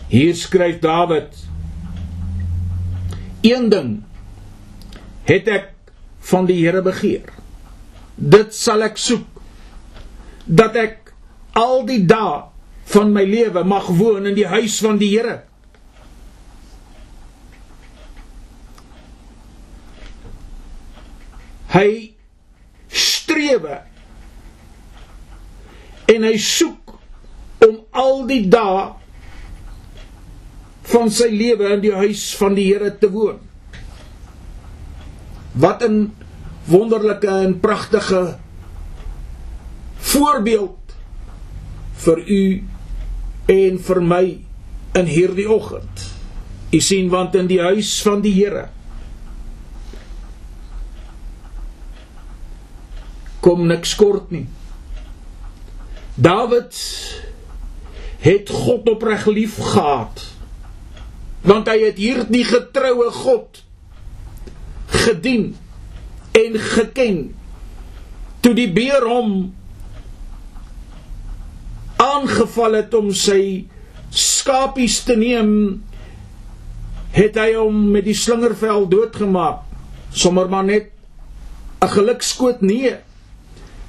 Hier 0.09 0.35
skryf 0.35 0.79
Dawid: 0.79 1.52
Een 3.43 3.69
ding 3.69 4.03
het 5.27 5.49
ek 5.51 5.71
van 6.31 6.47
die 6.47 6.61
Here 6.63 6.83
begeer. 6.83 7.27
Dit 8.15 8.55
sal 8.55 8.85
ek 8.87 9.01
soek 9.03 9.27
dat 10.47 10.77
ek 10.79 11.13
al 11.59 11.83
die 11.87 12.03
dae 12.07 12.45
van 12.93 13.11
my 13.15 13.25
lewe 13.27 13.65
mag 13.67 13.89
woon 13.99 14.29
in 14.31 14.37
die 14.39 14.47
huis 14.47 14.79
van 14.85 14.99
die 15.01 15.11
Here. 15.15 15.41
Hy 21.73 21.91
strewe 22.93 23.81
en 26.13 26.27
hy 26.29 26.35
soek 26.39 26.99
om 27.65 27.79
al 27.91 28.27
die 28.29 28.45
dae 28.53 28.91
van 30.93 31.11
sy 31.11 31.31
lewe 31.33 31.71
in 31.73 31.81
die 31.81 31.95
huis 31.95 32.27
van 32.37 32.57
die 32.57 32.69
Here 32.69 32.93
te 32.99 33.09
woon. 33.11 33.41
Wat 35.53 35.83
'n 35.83 36.13
wonderlike 36.69 37.29
en 37.29 37.61
pragtige 37.61 38.39
voorbeeld 39.97 40.95
vir 42.05 42.19
u 42.29 42.65
en 43.47 43.79
vir 43.79 44.03
my 44.03 44.25
in 44.93 45.07
hierdie 45.07 45.49
oggend. 45.51 46.13
U 46.71 46.81
sien 46.81 47.09
want 47.09 47.35
in 47.35 47.47
die 47.47 47.61
huis 47.61 48.03
van 48.03 48.21
die 48.21 48.35
Here 48.35 48.69
kom 53.41 53.67
niks 53.67 53.95
kort 53.99 54.31
nie. 54.31 54.47
Dawid 56.15 56.77
het 58.23 58.51
God 58.51 58.89
opreg 58.89 59.27
lief 59.27 59.57
gehad 59.59 60.23
want 61.43 61.69
hy 61.71 61.79
het 61.89 61.99
hierdie 61.99 62.45
getroue 62.47 63.11
God 63.15 63.63
gedien 65.03 65.53
en 66.39 66.59
geken 66.59 67.23
toe 68.43 68.55
die 68.57 68.69
beer 68.73 69.05
hom 69.07 69.53
aangeval 72.03 72.79
het 72.81 72.95
om 72.99 73.11
sy 73.15 73.67
skapies 74.13 75.01
te 75.07 75.17
neem 75.19 75.53
het 77.13 77.37
hy 77.37 77.53
hom 77.55 77.89
met 77.95 78.07
die 78.09 78.17
slingervel 78.17 78.87
doodgemaak 78.91 79.65
sommer 80.13 80.51
maar 80.53 80.67
net 80.69 80.93
'n 81.83 81.91
gelukskoot 81.97 82.63
nee 82.63 82.95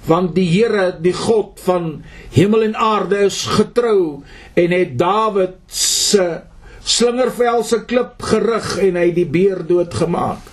want 0.08 0.34
die 0.36 0.48
Here 0.50 0.98
die 1.02 1.14
God 1.14 1.60
van 1.64 2.04
hemel 2.36 2.64
en 2.64 2.76
aarde 2.76 3.24
is 3.30 3.46
getrou 3.46 4.24
en 4.54 4.72
het 4.72 4.98
Dawid 5.00 5.56
se 5.68 6.42
slingervel 6.84 7.64
se 7.64 7.84
klip 7.88 8.22
gerig 8.22 8.78
en 8.84 9.00
hy 9.00 9.10
die 9.16 9.28
beer 9.30 9.64
doodgemaak. 9.68 10.52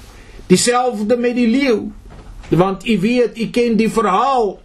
Dieselfde 0.50 1.16
met 1.18 1.36
die 1.38 1.48
leeu. 1.50 1.90
Want 2.50 2.86
u 2.86 2.98
weet, 3.00 3.38
u 3.38 3.50
ken 3.54 3.76
die 3.78 3.90
verhaal 3.90 4.56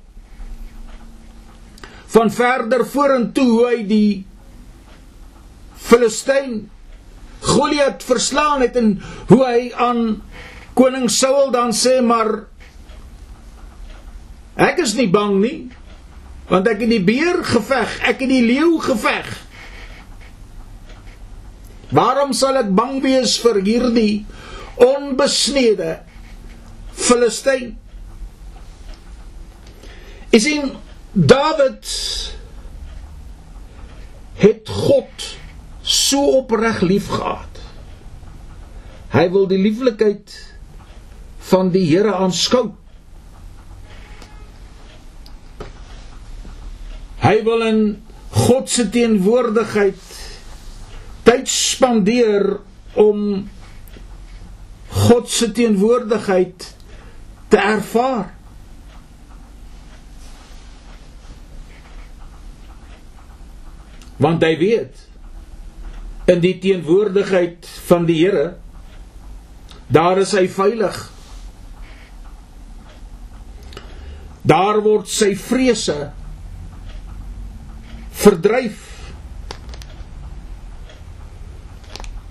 van 2.15 2.31
verder 2.31 2.85
vorentoe 2.87 3.45
hoe 3.49 3.65
hy 3.67 3.81
die 3.85 4.09
Filistyn 5.85 6.63
Goliat 7.45 8.01
verslaan 8.07 8.63
het 8.63 8.77
en 8.79 8.95
hoe 9.29 9.41
hy 9.45 9.59
aan 9.77 9.99
koning 10.73 11.09
Saul 11.11 11.51
dan 11.53 11.75
sê 11.75 11.99
maar 12.01 12.31
ek 14.55 14.79
is 14.81 14.95
nie 14.97 15.09
bang 15.11 15.35
nie 15.43 15.59
want 16.49 16.67
ek 16.69 16.83
het 16.85 16.91
die 16.93 17.01
beer 17.01 17.41
geveg, 17.45 17.99
ek 18.05 18.19
het 18.21 18.29
die 18.29 18.43
leeu 18.45 18.77
geveg. 18.77 19.29
Waarom 21.93 22.33
sal 22.33 22.57
ek 22.63 22.71
bang 22.73 22.97
wees 23.03 23.37
vir 23.43 23.61
hierdie 23.65 24.25
onbesnede 24.81 25.99
Filistyn? 26.95 27.75
Is 30.35 30.47
in 30.49 30.73
Dawid 31.15 31.87
het 34.35 34.67
God 34.67 35.27
so 35.81 36.41
opreg 36.41 36.81
liefgehad. 36.81 37.61
Hy 39.15 39.29
wil 39.31 39.45
die 39.47 39.61
lieflikheid 39.61 40.33
van 41.51 41.69
die 41.71 41.85
Here 41.87 42.17
aanskou. 42.19 42.73
Hy 47.23 47.37
wil 47.47 47.63
in 47.69 47.79
God 48.35 48.67
se 48.69 48.89
teenwoordigheid 48.91 50.14
tyd 51.25 51.49
spandeer 51.49 52.59
om 53.01 53.49
God 54.95 55.29
se 55.29 55.49
teenwoordigheid 55.51 56.69
te 57.51 57.59
ervaar. 57.59 58.31
Want 64.21 64.45
hy 64.47 64.53
weet 64.61 65.01
in 66.31 66.39
die 66.41 66.55
teenwoordigheid 66.63 67.67
van 67.89 68.07
die 68.07 68.21
Here 68.23 68.53
daar 69.87 70.17
is 70.17 70.31
hy 70.33 70.47
veilig. 70.49 70.95
Daar 74.45 74.79
word 74.85 75.09
sy 75.09 75.33
vrese 75.37 76.09
verdryf. 78.15 78.94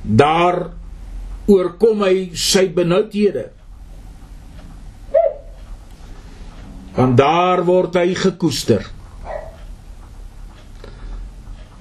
Daar 0.04 0.70
oorkom 1.48 2.04
hy 2.04 2.30
sy 2.36 2.68
benoudhede. 2.72 3.48
Want 6.94 7.16
daar 7.18 7.64
word 7.66 7.96
hy 7.98 8.14
gekoester. 8.14 8.84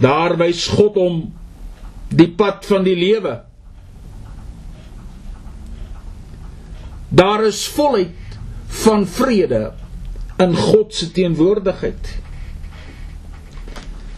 Daar 0.01 0.35
wys 0.39 0.65
God 0.73 0.97
hom 0.99 1.19
die 2.13 2.29
pad 2.35 2.65
van 2.67 2.83
die 2.87 2.95
lewe. 2.97 3.37
Daar 7.13 7.43
is 7.45 7.67
volheid 7.75 8.39
van 8.83 9.05
vrede 9.07 9.67
in 10.41 10.55
God 10.57 10.95
se 10.95 11.11
teenwoordigheid. 11.13 12.09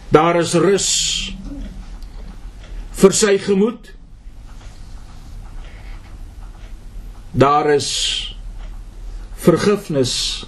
Daar 0.08 0.40
is 0.40 0.54
rus 0.54 0.88
vir 2.96 3.12
sy 3.12 3.36
gemoed. 3.42 3.92
Daar 7.36 7.68
is 7.74 7.90
vergifnis 9.34 10.46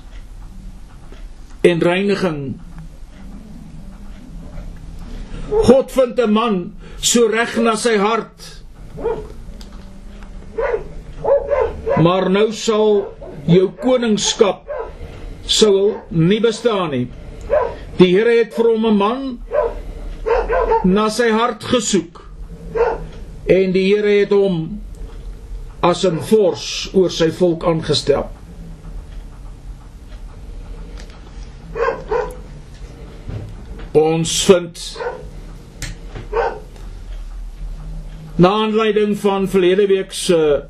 en 1.60 1.82
reiniging 1.84 2.60
God 5.50 5.92
vind 5.92 6.20
'n 6.20 6.32
man 6.32 6.56
so 7.00 7.26
reg 7.28 7.56
na 7.60 7.76
sy 7.76 7.96
hart. 7.96 8.64
Maar 12.00 12.30
nou 12.30 12.52
sal 12.52 13.14
jou 13.44 13.68
koningskap 13.84 14.64
sou 15.44 15.96
nie 16.08 16.40
bestaan 16.40 16.90
nie. 16.90 17.08
Die 17.96 18.16
Here 18.16 18.38
het 18.38 18.54
vir 18.54 18.64
hom 18.64 18.86
'n 18.86 18.96
man 18.96 19.38
na 20.84 21.08
sy 21.08 21.30
hart 21.30 21.64
gesoek. 21.64 22.24
En 23.46 23.72
die 23.72 23.94
Here 23.94 24.20
het 24.20 24.30
hom 24.30 24.77
as 25.80 26.04
'n 26.04 26.18
vors 26.30 26.90
oor 26.94 27.10
sy 27.10 27.30
volk 27.30 27.64
aangestel. 27.64 28.26
Ons 33.92 34.44
vind 34.44 34.98
Na 38.38 38.48
aanleiding 38.48 39.16
van 39.18 39.48
verlede 39.48 39.86
week 39.86 40.12
se 40.12 40.62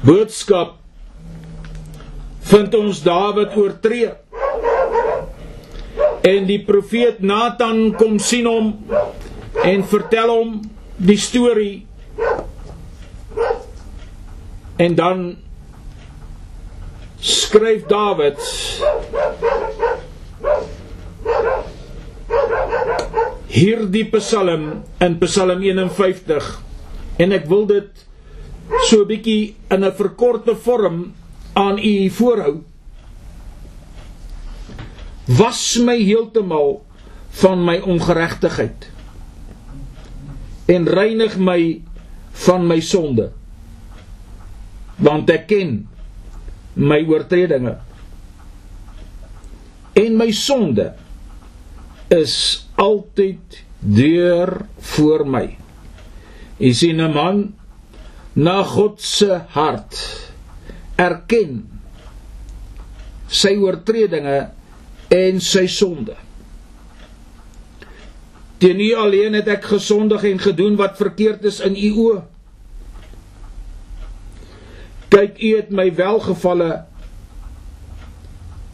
boodskap 0.00 0.78
vind 2.48 2.74
ons 2.74 3.02
Dawid 3.04 3.56
oortree. 3.56 4.08
En 6.24 6.46
die 6.48 6.62
profeet 6.64 7.20
Nathan 7.20 7.92
kom 8.00 8.16
sien 8.18 8.48
hom 8.48 8.70
en 9.64 9.84
vertel 9.84 10.32
hom 10.32 10.54
die 10.96 11.18
storie. 11.20 11.84
En 14.76 14.94
dan 14.94 15.36
skryf 17.20 17.86
Dawid 17.86 18.40
hierdie 23.54 24.04
Psalm 24.18 24.82
in 24.98 25.18
Psalm 25.22 25.62
51 25.62 26.48
en 27.22 27.34
ek 27.36 27.46
wil 27.46 27.68
dit 27.70 28.02
so 28.88 29.04
'n 29.04 29.08
bietjie 29.08 29.54
in 29.70 29.84
'n 29.84 29.94
verkorte 29.94 30.56
vorm 30.56 31.14
aan 31.54 31.78
u 31.78 32.10
voorhou. 32.10 32.62
Was 35.26 35.78
my 35.78 35.96
heeltemal 36.02 36.82
van 37.30 37.64
my 37.64 37.78
ongeregtigheid 37.78 38.90
en 40.66 40.88
reinig 40.88 41.38
my 41.38 41.80
van 42.32 42.66
my 42.66 42.80
sonde 42.80 43.30
want 45.02 45.30
ek 45.30 45.46
ken 45.50 45.76
my 46.74 47.00
oortredinge 47.06 47.76
en 49.94 50.16
my 50.18 50.30
sonde 50.34 50.92
is 52.14 52.66
altyd 52.74 53.62
deur 53.78 54.66
voor 54.94 55.24
my. 55.28 55.46
Jy 56.58 56.72
sien 56.72 57.00
'n 57.00 57.12
man 57.12 57.54
na 58.34 58.62
God 58.62 59.00
se 59.00 59.40
hart 59.54 59.94
erken 60.96 61.64
sy 63.28 63.56
oortredinge 63.56 64.50
en 65.08 65.40
sy 65.40 65.66
sonde. 65.66 66.14
Teen 68.58 68.80
U 68.80 68.94
alleen 68.94 69.34
het 69.34 69.48
ek 69.48 69.64
gesondig 69.64 70.24
en 70.24 70.38
gedoen 70.38 70.76
wat 70.76 70.96
verkeerd 70.96 71.44
is 71.44 71.60
in 71.60 71.76
U 71.76 71.90
oë. 72.06 72.22
Kyk, 75.14 75.38
U 75.38 75.50
het 75.56 75.70
my 75.70 75.88
welgevalle 75.94 76.84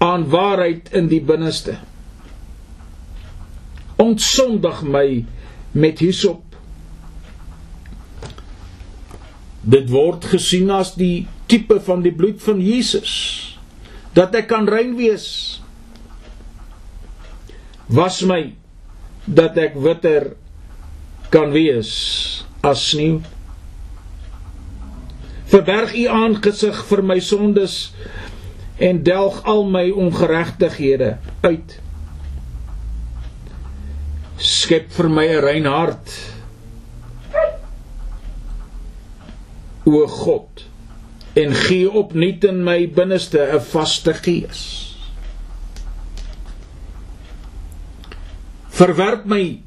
aan 0.01 0.25
waarheid 0.33 0.89
in 0.97 1.11
die 1.13 1.21
binneste 1.21 1.77
ontsondig 4.01 4.81
my 4.89 5.07
met 5.77 6.01
hisop. 6.01 6.41
Dit 9.61 9.91
word 9.93 10.25
gesien 10.33 10.71
as 10.73 10.95
die 10.97 11.29
tipe 11.51 11.77
van 11.85 12.01
die 12.05 12.15
bloed 12.17 12.41
van 12.43 12.63
Jesus 12.65 13.13
dat 14.17 14.35
ek 14.35 14.49
kan 14.51 14.67
rein 14.67 14.97
wees. 14.99 15.61
Was 17.93 18.23
my 18.27 18.55
dat 19.29 19.59
ek 19.61 19.77
witter 19.79 20.33
kan 21.31 21.53
wees 21.55 21.93
as 22.67 22.89
sneeu. 22.91 23.21
Verberg 25.51 25.95
u 25.99 26.07
aangesig 26.07 26.85
vir 26.87 27.03
my 27.03 27.19
sondes 27.21 27.77
en 28.79 29.03
delg 29.03 29.41
al 29.51 29.65
my 29.67 29.89
ongeregtighede 29.91 31.17
uit 31.43 31.81
skep 34.41 34.93
vir 34.97 35.09
my 35.09 35.27
'n 35.29 35.43
rein 35.45 35.67
hart. 35.67 36.13
O 39.85 40.07
God, 40.07 40.65
en 41.35 41.55
gee 41.55 41.91
opnuut 41.91 42.45
in 42.45 42.65
my 42.65 42.89
binneste 42.89 43.39
'n 43.39 43.61
vaste 43.61 44.15
gees. 44.15 44.97
Verwerp 48.69 49.25
my 49.25 49.61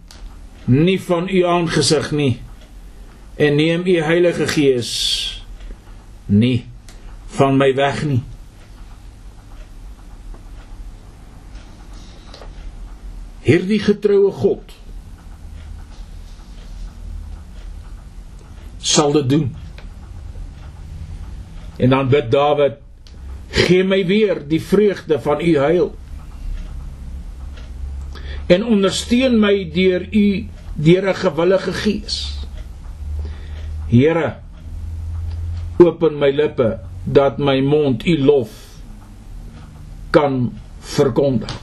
nie 0.66 1.02
van 1.02 1.30
u 1.30 1.44
aangesig 1.46 2.12
nie 2.12 2.42
en 3.36 3.56
neem 3.56 3.82
u 3.86 4.02
Heilige 4.02 4.48
Gees 4.48 5.33
nie 6.26 6.66
van 7.28 7.58
my 7.58 7.74
weg 7.76 8.04
nie. 8.04 8.24
hierdie 13.44 13.82
getroue 13.84 14.32
God 14.32 14.72
sal 18.84 19.14
dit 19.16 19.30
doen. 19.32 19.46
En 21.80 21.94
dan 21.96 22.10
bid 22.12 22.32
Dawid: 22.32 22.80
"Gee 23.64 23.84
my 23.84 24.04
weer 24.06 24.42
die 24.48 24.62
vreugde 24.62 25.20
van 25.20 25.42
u 25.42 25.58
heil." 25.58 25.94
En 28.48 28.66
ondersteun 28.66 29.40
my 29.40 29.72
deur 29.74 30.08
u 30.12 30.48
deur 30.76 31.10
'n 31.10 31.16
gewillige 31.16 31.74
gees. 31.74 32.18
Here, 33.88 34.36
open 35.78 36.18
my 36.18 36.32
lippe 36.32 36.80
dat 37.04 37.38
my 37.38 37.62
mond 37.62 38.06
u 38.06 38.18
lof 38.24 38.50
kan 40.10 40.54
verkondig. 40.80 41.62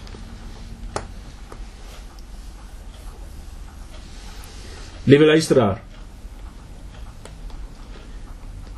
Liewe 5.04 5.24
luisteraar. 5.24 5.82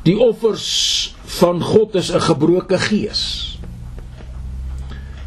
Die 0.03 0.19
offers 0.19 1.15
van 1.39 1.61
God 1.61 1.95
is 1.95 2.11
'n 2.11 2.21
gebroke 2.21 2.77
gees. 2.77 3.57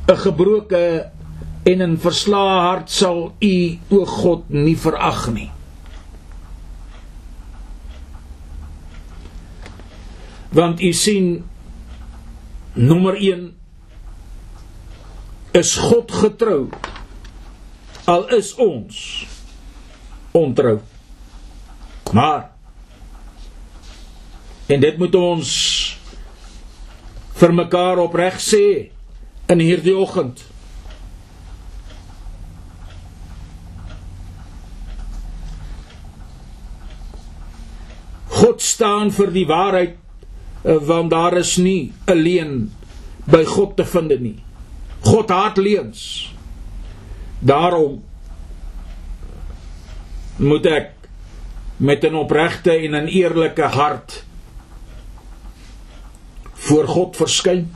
'n 0.07 0.17
Gebroke 0.17 1.11
en 1.63 1.83
'n 1.83 1.99
verslae 1.99 2.61
hart 2.61 2.91
sal 2.91 3.35
U 3.41 3.79
o 3.89 4.05
God 4.05 4.43
nie 4.49 4.77
verag 4.77 5.29
nie. 5.33 5.51
Want 10.57 10.81
U 10.81 10.93
sien 10.97 11.45
nommer 12.73 13.17
1 13.21 13.51
is 15.57 15.75
God 15.77 16.13
getrou 16.13 16.63
al 18.07 18.29
is 18.37 18.55
ons 18.55 18.99
ontrou. 20.37 20.79
Maar 22.13 22.51
en 24.67 24.81
dit 24.81 24.99
moet 24.99 25.15
ons 25.19 25.51
vir 27.37 27.55
mekaar 27.55 28.01
opreg 28.03 28.39
sê 28.41 28.67
in 29.53 29.63
hierdie 29.63 29.97
oggend. 29.97 30.41
God 38.37 38.63
staan 38.63 39.11
vir 39.11 39.33
die 39.35 39.47
waarheid 39.49 40.03
want 40.67 41.11
daar 41.11 41.37
is 41.37 41.57
nie 41.57 41.93
'n 42.07 42.19
leuen 42.19 42.73
by 43.25 43.45
God 43.45 43.77
te 43.77 43.85
vind 43.85 44.21
nie. 44.21 44.43
God 45.01 45.29
haat 45.29 45.57
leuns. 45.57 46.35
Daarom 47.39 48.03
moet 50.37 50.67
ek 50.67 50.91
met 51.77 52.05
'n 52.05 52.14
opregte 52.14 52.73
en 52.73 52.95
'n 52.95 53.07
eerlike 53.07 53.62
hart 53.62 54.25
voor 56.53 56.89
God 56.89 57.17
verskyn 57.17 57.75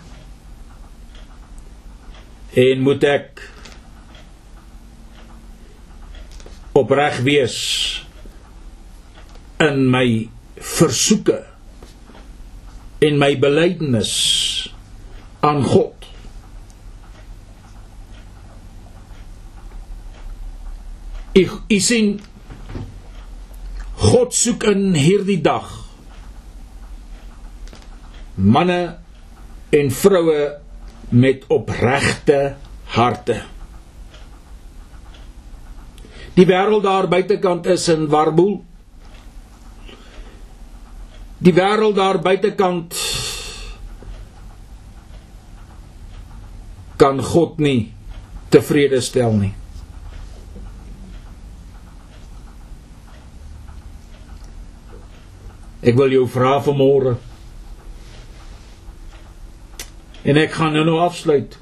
en 2.54 2.80
moet 2.80 3.04
ek 3.04 3.50
opreg 6.72 7.20
wees 7.20 7.58
in 9.58 9.90
my 9.90 10.28
versoeke 10.56 11.49
en 13.00 13.18
my 13.20 13.32
belydenis 13.40 14.12
aan 15.46 15.62
God 15.64 16.08
ek 21.40 21.54
ek 21.70 21.84
sien 21.84 22.16
God 24.00 24.32
soek 24.36 24.64
in 24.72 24.90
hierdie 24.96 25.40
dag 25.44 25.68
manne 28.40 28.80
en 29.76 29.90
vroue 29.92 30.40
met 31.10 31.44
opregte 31.52 32.56
harte. 32.94 33.36
Die 36.34 36.46
wêreld 36.46 36.86
daar 36.86 37.08
buitekant 37.10 37.66
is 37.70 37.88
in 37.92 38.08
warboel. 38.10 38.60
Die 41.40 41.54
wêreld 41.56 41.96
daar 41.96 42.18
buitekant 42.20 42.92
kan 47.00 47.22
God 47.24 47.56
nie 47.58 47.94
tevrede 48.52 49.00
stel 49.00 49.32
nie. 49.40 49.54
Ek 55.80 55.96
wil 55.96 56.12
jou 56.12 56.26
vra 56.28 56.58
vanmôre. 56.60 57.16
En 60.28 60.36
ek 60.36 60.52
gaan 60.60 60.76
nou 60.76 60.84
nou 60.84 61.00
afsluit. 61.00 61.56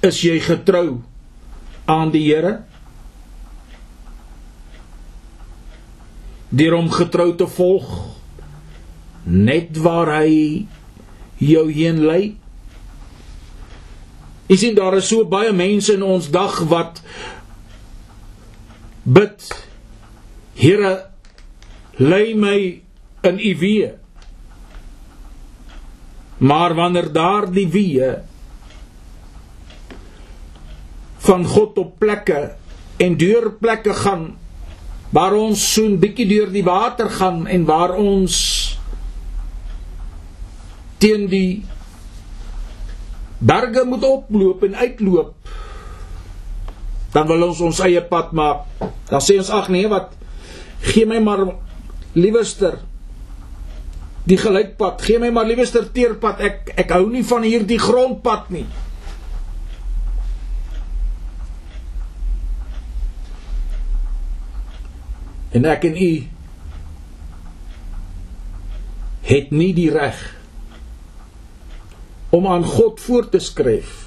Is 0.00 0.22
jy 0.24 0.38
getrou 0.40 1.02
aan 1.84 2.16
die 2.16 2.24
Here? 2.30 2.62
Deur 6.48 6.78
hom 6.78 6.88
getrou 6.96 7.34
te 7.36 7.44
volg 7.58 7.90
net 9.26 9.78
waar 9.82 10.10
hy 10.20 10.66
jou 11.42 11.66
heen 11.72 12.02
lei? 12.06 12.36
Jy 14.46 14.56
sien 14.62 14.76
daar 14.78 14.94
is 14.98 15.08
so 15.10 15.26
baie 15.26 15.52
mense 15.52 15.92
in 15.94 16.04
ons 16.06 16.30
dag 16.30 16.60
wat 16.70 17.02
bid 19.02 19.50
Here 20.56 21.10
lei 22.00 22.32
my 22.34 22.80
in 23.28 23.38
u 23.40 23.52
weë. 23.60 23.90
Maar 26.38 26.74
wanneer 26.76 27.10
daardie 27.12 27.66
weë 27.72 28.10
van 31.26 31.44
God 31.48 31.78
op 31.82 31.94
plekke 32.00 32.40
en 33.02 33.16
deur 33.18 33.50
plekke 33.60 33.94
gaan 33.96 34.26
waar 35.16 35.34
ons 35.36 35.60
soen 35.74 35.96
bietjie 36.00 36.28
deur 36.28 36.52
die 36.52 36.64
water 36.64 37.08
gaan 37.10 37.46
en 37.50 37.64
waar 37.68 37.96
ons 37.98 38.75
teen 41.06 41.28
die 41.30 41.62
berge 43.38 43.86
moet 43.86 44.02
oploop 44.10 44.66
en 44.66 44.74
uitloop 44.74 45.54
dan 47.16 47.28
wil 47.30 47.46
ons 47.46 47.62
ons 47.64 47.78
eie 47.86 48.02
pad 48.04 48.34
maak. 48.36 48.66
Dan 49.08 49.22
sê 49.24 49.38
ons 49.40 49.52
ag 49.54 49.70
nee 49.72 49.88
wat? 49.88 50.12
Gee 50.84 51.08
my 51.08 51.16
maar 51.24 51.46
liewerster 52.12 52.80
die 54.28 54.36
gelykpad. 54.36 55.00
Gee 55.06 55.20
my 55.22 55.30
maar 55.32 55.48
liewerster 55.48 55.86
teerpad. 55.96 56.42
Ek 56.44 56.74
ek 56.76 56.92
hou 56.92 57.06
nie 57.08 57.24
van 57.24 57.46
hierdie 57.46 57.80
grondpad 57.80 58.50
nie. 58.52 58.66
En 65.56 65.64
ek 65.72 65.88
en 65.88 65.96
u 65.96 66.12
het 69.26 69.54
nie 69.56 69.72
die 69.74 69.88
reg 69.94 70.20
om 72.30 72.46
aan 72.46 72.64
God 72.64 73.00
voor 73.00 73.28
te 73.28 73.38
skryf. 73.38 74.04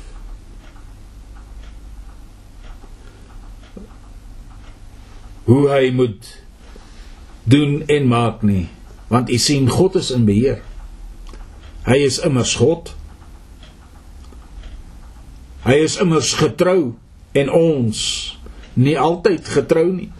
Hoe 5.43 5.69
hy 5.69 5.89
moet 5.95 6.27
doen 7.43 7.83
en 7.87 8.07
maak 8.07 8.41
nie, 8.45 8.67
want 9.07 9.29
u 9.29 9.37
sien 9.37 9.69
God 9.69 9.95
is 9.95 10.11
in 10.13 10.25
beheer. 10.25 10.61
Hy 11.87 11.97
is 12.05 12.19
immers 12.21 12.53
God. 12.59 12.91
Hy 15.65 15.79
is 15.83 15.97
immers 16.01 16.35
getrou 16.37 16.93
en 17.33 17.49
ons 17.49 18.01
nie 18.79 18.95
altyd 18.99 19.47
getrou 19.57 19.87
nie. 19.93 20.11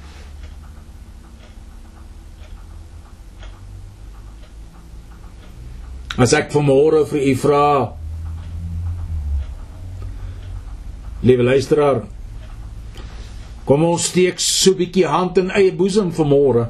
As 6.17 6.33
ek 6.33 6.51
vanmôre 6.51 7.05
vir 7.11 7.27
u 7.31 7.35
vra 7.35 7.65
Liewe 11.21 11.43
luisteraar 11.43 12.01
Kom 13.69 13.83
ons 13.85 14.07
steek 14.09 14.39
so 14.41 14.71
'n 14.71 14.77
bietjie 14.77 15.05
hand 15.05 15.37
in 15.37 15.51
eie 15.53 15.71
boesem 15.71 16.09
vanmôre. 16.09 16.69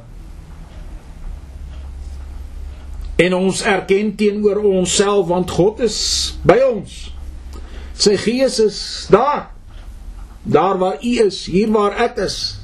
En 3.16 3.34
ons 3.34 3.62
erken 3.64 4.16
teenoor 4.16 4.58
onsself 4.64 5.28
want 5.28 5.52
God 5.52 5.80
is 5.80 6.36
by 6.44 6.60
ons. 6.60 7.12
Sy 7.94 8.18
gees 8.18 8.60
is 8.60 9.08
daar. 9.10 9.52
Daar 10.44 10.78
waar 10.78 11.00
u 11.04 11.26
is, 11.26 11.46
hier 11.46 11.72
waar 11.72 11.96
ek 11.96 12.18
is. 12.18 12.60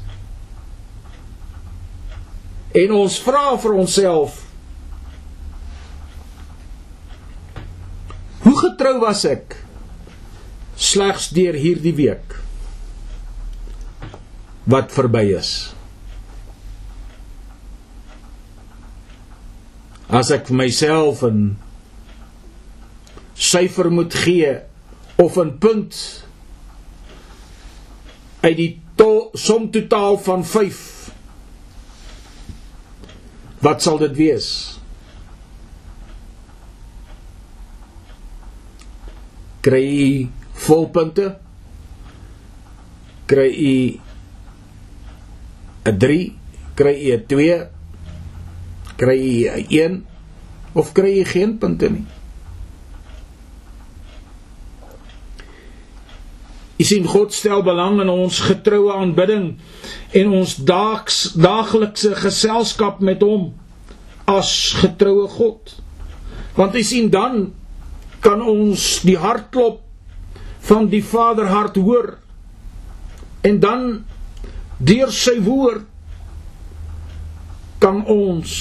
En 2.71 2.91
ons 2.91 3.19
vra 3.19 3.57
vir 3.57 3.73
onsself 3.73 4.44
Getrou 8.75 8.97
was 9.05 9.21
ek 9.23 9.53
slegs 10.75 11.29
deur 11.31 11.55
hierdie 11.55 11.93
week 11.95 12.33
wat 14.67 14.91
verby 14.91 15.21
is? 15.37 15.51
As 20.11 20.27
ek 20.35 20.51
vir 20.51 20.59
myself 20.59 21.23
'n 21.23 21.55
syfer 23.39 23.87
moet 23.87 24.11
gee 24.11 24.51
of 25.23 25.39
'n 25.39 25.55
punt 25.55 25.95
uit 28.43 28.57
die 28.59 28.73
to 28.99 29.31
som 29.39 29.71
totaal 29.71 30.19
van 30.19 30.43
5 30.43 30.83
wat 33.63 33.79
sal 33.79 34.03
dit 34.03 34.19
wees? 34.19 34.83
Kry 39.65 39.85
u 40.05 40.09
volpunte. 40.67 41.35
Kry 43.25 43.49
u 43.49 43.75
'n 45.89 45.97
3 45.97 46.33
kry 46.77 46.95
u 47.09 47.17
'n 47.17 47.23
2 47.27 47.69
kry 48.97 49.17
u 49.17 49.49
'n 49.57 49.65
1 49.69 50.03
of 50.73 50.93
kry 50.93 51.21
u 51.21 51.25
geen 51.25 51.57
punte 51.57 51.89
nie. 51.89 52.05
U 56.77 56.83
sien 56.83 57.05
God 57.07 57.33
stel 57.33 57.63
belang 57.63 58.01
in 58.03 58.09
ons 58.09 58.39
getroue 58.39 58.91
aanbidding 58.93 59.55
en 60.11 60.31
ons 60.31 60.55
daags 60.55 61.31
daaglikse 61.39 62.11
geselskap 62.19 62.99
met 62.99 63.23
hom 63.23 63.53
as 64.27 64.75
getroue 64.75 65.27
God. 65.27 65.79
Want 66.55 66.75
u 66.75 66.83
sien 66.83 67.09
dan 67.09 67.53
kan 68.25 68.41
ons 68.41 68.85
die 69.05 69.17
hartklop 69.21 69.83
van 70.65 70.87
die 70.89 71.03
Vaderhart 71.05 71.77
hoor 71.77 72.15
en 73.45 73.59
dan 73.61 73.83
deur 74.81 75.11
sy 75.13 75.35
woord 75.45 75.85
kan 77.83 78.01
ons 78.09 78.55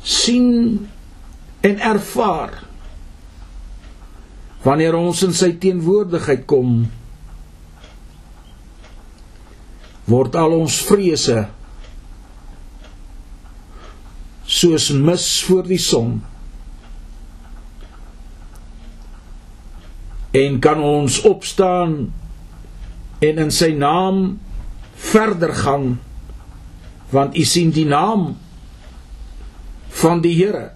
sien 0.00 0.48
en 1.60 1.76
ervaar 1.92 2.56
wanneer 4.64 4.96
ons 4.96 5.20
in 5.26 5.36
sy 5.36 5.52
teenwoordigheid 5.60 6.46
kom 6.48 6.82
word 10.08 10.40
al 10.40 10.56
ons 10.56 10.80
vrese 10.88 11.44
soos 14.50 14.90
mis 14.96 15.26
voor 15.46 15.68
die 15.68 15.80
son 15.80 16.18
en 20.30 20.58
kan 20.62 20.82
ons 20.82 21.20
opstaan 21.26 22.12
en 23.20 23.42
in 23.44 23.50
sy 23.50 23.72
naam 23.76 24.38
verder 24.94 25.54
gaan? 25.54 25.98
Want 27.10 27.36
u 27.36 27.44
sien 27.44 27.72
die 27.74 27.86
naam 27.86 28.36
van 30.00 30.22
die 30.22 30.36
Here 30.38 30.70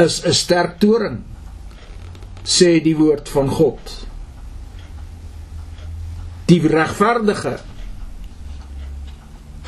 is 0.00 0.22
'n 0.24 0.32
sterk 0.32 0.78
toring 0.78 1.22
sê 2.44 2.80
die 2.84 2.96
woord 2.96 3.28
van 3.28 3.48
God. 3.48 3.80
Die 6.46 6.60
regverdige 6.60 7.58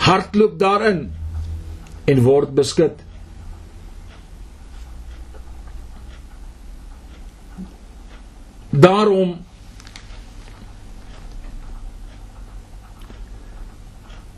hardloop 0.06 0.58
daarin 0.58 1.12
en 2.04 2.22
word 2.22 2.52
beskud 2.54 3.05
Daarom 8.76 9.38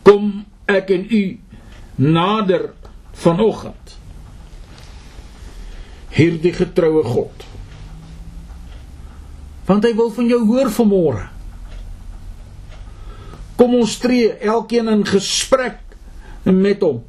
kom 0.07 0.29
ek 0.71 0.93
en 0.95 1.07
u 1.11 1.23
nader 1.99 2.71
vanoggend. 3.19 3.97
Hierdie 6.15 6.55
getroue 6.55 7.03
God. 7.05 7.45
Want 9.67 9.85
hy 9.85 9.93
wil 9.99 10.13
van 10.15 10.31
jou 10.31 10.41
hoor 10.49 10.71
vanmôre. 10.73 11.27
Kom 13.59 13.75
ons 13.75 13.99
tree 13.99 14.31
elkeen 14.39 14.89
in 14.89 15.05
gesprek 15.07 15.83
met 16.47 16.83
hom. 16.87 17.03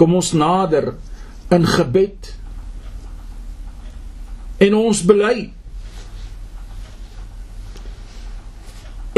Kom 0.00 0.16
ons 0.16 0.32
nader 0.32 0.94
in 1.52 1.68
gebed 1.68 2.32
en 4.62 4.78
ons 4.78 5.04
bely 5.10 5.50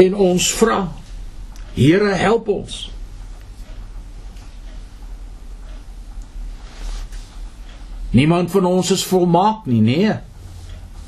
en 0.05 0.21
ons 0.31 0.51
vra 0.59 0.83
Here 1.75 2.13
help 2.15 2.47
ons 2.47 2.75
Niemand 8.15 8.51
van 8.51 8.65
ons 8.65 8.89
is 8.95 9.03
volmaak 9.03 9.65
nie, 9.67 9.81
nee. 9.83 10.13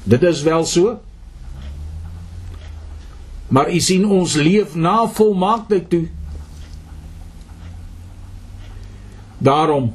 Dit 0.04 0.24
is 0.28 0.42
wel 0.44 0.66
so. 0.68 0.98
Maar 3.48 3.72
u 3.72 3.80
sien 3.80 4.04
ons 4.04 4.34
leef 4.36 4.76
na 4.76 5.06
volmaaktheid 5.08 5.88
toe. 5.90 6.08
Daarom 9.38 9.94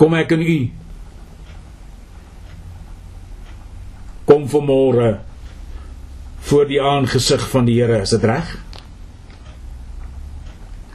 kom 0.00 0.16
ek 0.16 0.32
in 0.38 0.46
u 0.46 0.56
kom 4.42 4.50
vanmôre 4.50 5.20
voor 6.42 6.66
die 6.66 6.82
aangesig 6.82 7.42
van 7.50 7.66
die 7.68 7.78
Here, 7.78 8.00
is 8.02 8.10
dit 8.10 8.24
reg? 8.26 8.48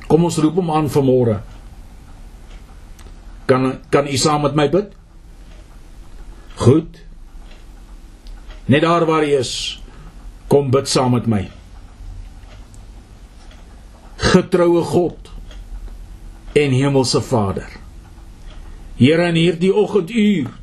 Kom 0.07 0.25
ons 0.27 0.39
roep 0.43 0.59
hom 0.59 0.71
aan 0.71 0.89
vanmôre. 0.91 1.39
Kan 3.47 3.79
kan 3.89 4.07
u 4.07 4.17
saam 4.17 4.43
met 4.43 4.55
my 4.55 4.67
bid? 4.69 4.91
Goed. 6.59 6.99
Net 8.67 8.83
daar 8.83 9.05
waar 9.07 9.23
jy 9.23 9.39
is, 9.39 9.81
kom 10.51 10.71
bid 10.71 10.89
saam 10.91 11.15
met 11.15 11.27
my. 11.27 11.45
Getroue 14.17 14.83
God 14.83 15.31
en 16.57 16.75
hemelse 16.75 17.21
Vader. 17.21 17.69
Here 18.97 19.29
in 19.31 19.39
hierdie 19.39 19.71
oggenduur 19.71 20.56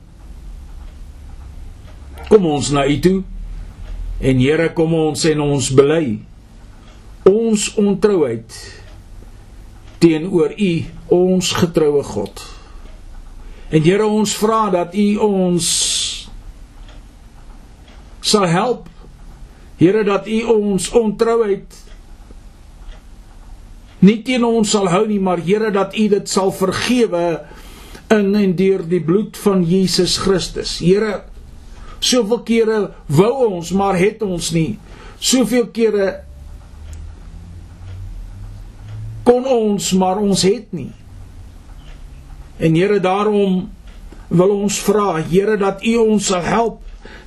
kom 2.35 2.49
ons 2.51 2.73
na 2.75 2.83
U 2.91 2.95
toe 2.99 3.21
en 4.19 4.41
Here 4.43 4.73
kom 4.75 4.95
ons 4.99 5.23
en 5.31 5.43
ons 5.45 5.69
bely 5.79 6.17
ons 7.31 7.67
ontrouheid 7.79 8.57
teenoor 10.03 10.53
U 10.59 10.73
ons 11.15 11.51
getroue 11.61 12.03
God. 12.05 12.43
En 13.71 13.85
Here 13.85 14.07
ons 14.07 14.35
vra 14.35 14.67
dat 14.75 14.97
U 14.99 15.07
ons 15.23 15.69
sal 18.25 18.47
help. 18.51 18.89
Here 19.79 20.03
dat 20.07 20.27
U 20.27 20.41
ons 20.57 20.89
ontrouheid 20.99 21.79
nie 24.05 24.19
teen 24.27 24.43
ons 24.45 24.75
sal 24.75 24.91
hou 24.91 25.05
nie, 25.07 25.21
maar 25.23 25.39
Here 25.39 25.71
dat 25.73 25.95
U 25.95 26.09
dit 26.17 26.35
sal 26.35 26.51
vergewe 26.53 27.23
in 28.11 28.35
en 28.37 28.59
deur 28.59 28.83
die 28.91 29.01
bloed 29.01 29.39
van 29.41 29.63
Jesus 29.65 30.19
Christus. 30.21 30.77
Here, 30.83 31.23
soveel 32.05 32.43
kere 32.47 32.79
wou 33.09 33.33
ons, 33.49 33.73
maar 33.73 33.97
het 33.99 34.23
ons 34.23 34.51
nie. 34.55 34.77
Soveel 35.19 35.71
kere 35.75 36.09
kon 39.25 39.47
ons, 39.49 39.93
maar 39.97 40.21
ons 40.21 40.45
het 40.45 40.69
nie. 40.77 40.93
En 42.61 42.77
Here, 42.77 43.01
daarom 43.03 43.65
wil 44.29 44.57
ons 44.61 44.79
vra, 44.85 45.17
Here, 45.23 45.57
dat 45.61 45.83
U 45.85 45.97
ons 46.05 46.31
sal 46.31 46.45
help 46.45 46.81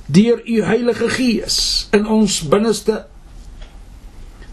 deur 0.08 0.40
U 0.46 0.62
Heilige 0.64 1.10
Gees 1.12 1.88
in 1.92 2.06
ons 2.08 2.40
binneste 2.48 3.02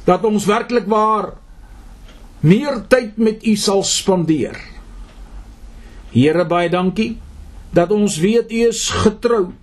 dat 0.05 0.25
ons 0.27 0.45
werklik 0.45 0.85
waar 0.91 1.31
meer 2.45 2.81
tyd 2.91 3.15
met 3.17 3.45
U 3.47 3.55
sal 3.57 3.85
spandeer. 3.87 4.57
Here 6.13 6.45
baie 6.49 6.69
dankie 6.69 7.15
dat 7.75 7.93
ons 7.95 8.19
weet 8.21 8.51
U 8.51 8.65
is 8.67 8.83
getrou 9.05 9.53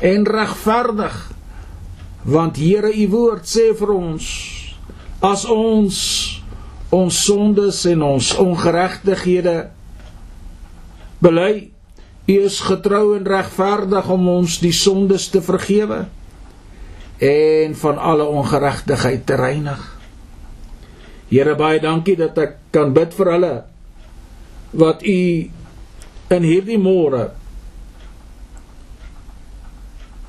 en 0.00 0.26
regverdig. 0.26 1.16
Want 2.26 2.58
Here 2.58 2.90
U 2.90 3.06
woord 3.12 3.46
sê 3.48 3.70
vir 3.78 3.92
ons 3.94 4.26
as 5.24 5.46
ons 5.48 5.96
ons 6.94 7.22
sondes 7.26 7.78
en 7.90 8.02
ons 8.06 8.28
ongeregtighede 8.38 9.56
bely 11.24 11.52
U 12.26 12.36
is 12.42 12.58
getrou 12.66 13.16
en 13.16 13.26
regverdig 13.26 14.08
om 14.10 14.28
ons 14.28 14.58
die 14.62 14.74
sondes 14.74 15.28
te 15.30 15.42
vergewe 15.42 16.04
en 17.22 17.76
van 17.78 17.98
alle 17.98 18.26
ongeregtigheid 18.26 19.22
te 19.26 19.36
reinig. 19.38 19.80
Here 21.30 21.54
baie 21.58 21.78
dankie 21.80 22.16
dat 22.18 22.38
ek 22.38 22.58
kan 22.74 22.92
bid 22.94 23.14
vir 23.16 23.30
hulle 23.32 23.54
wat 24.76 25.02
u 25.06 25.20
in 26.36 26.46
hierdie 26.46 26.78
môre 26.82 27.30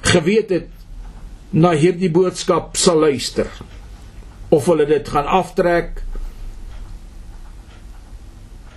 geweet 0.08 0.50
het 0.50 0.70
na 1.52 1.72
hierdie 1.76 2.12
boodskap 2.12 2.76
sal 2.80 3.00
luister 3.06 3.50
of 4.50 4.66
hulle 4.72 4.86
dit 4.88 5.08
gaan 5.14 5.28
aftrek 5.40 6.04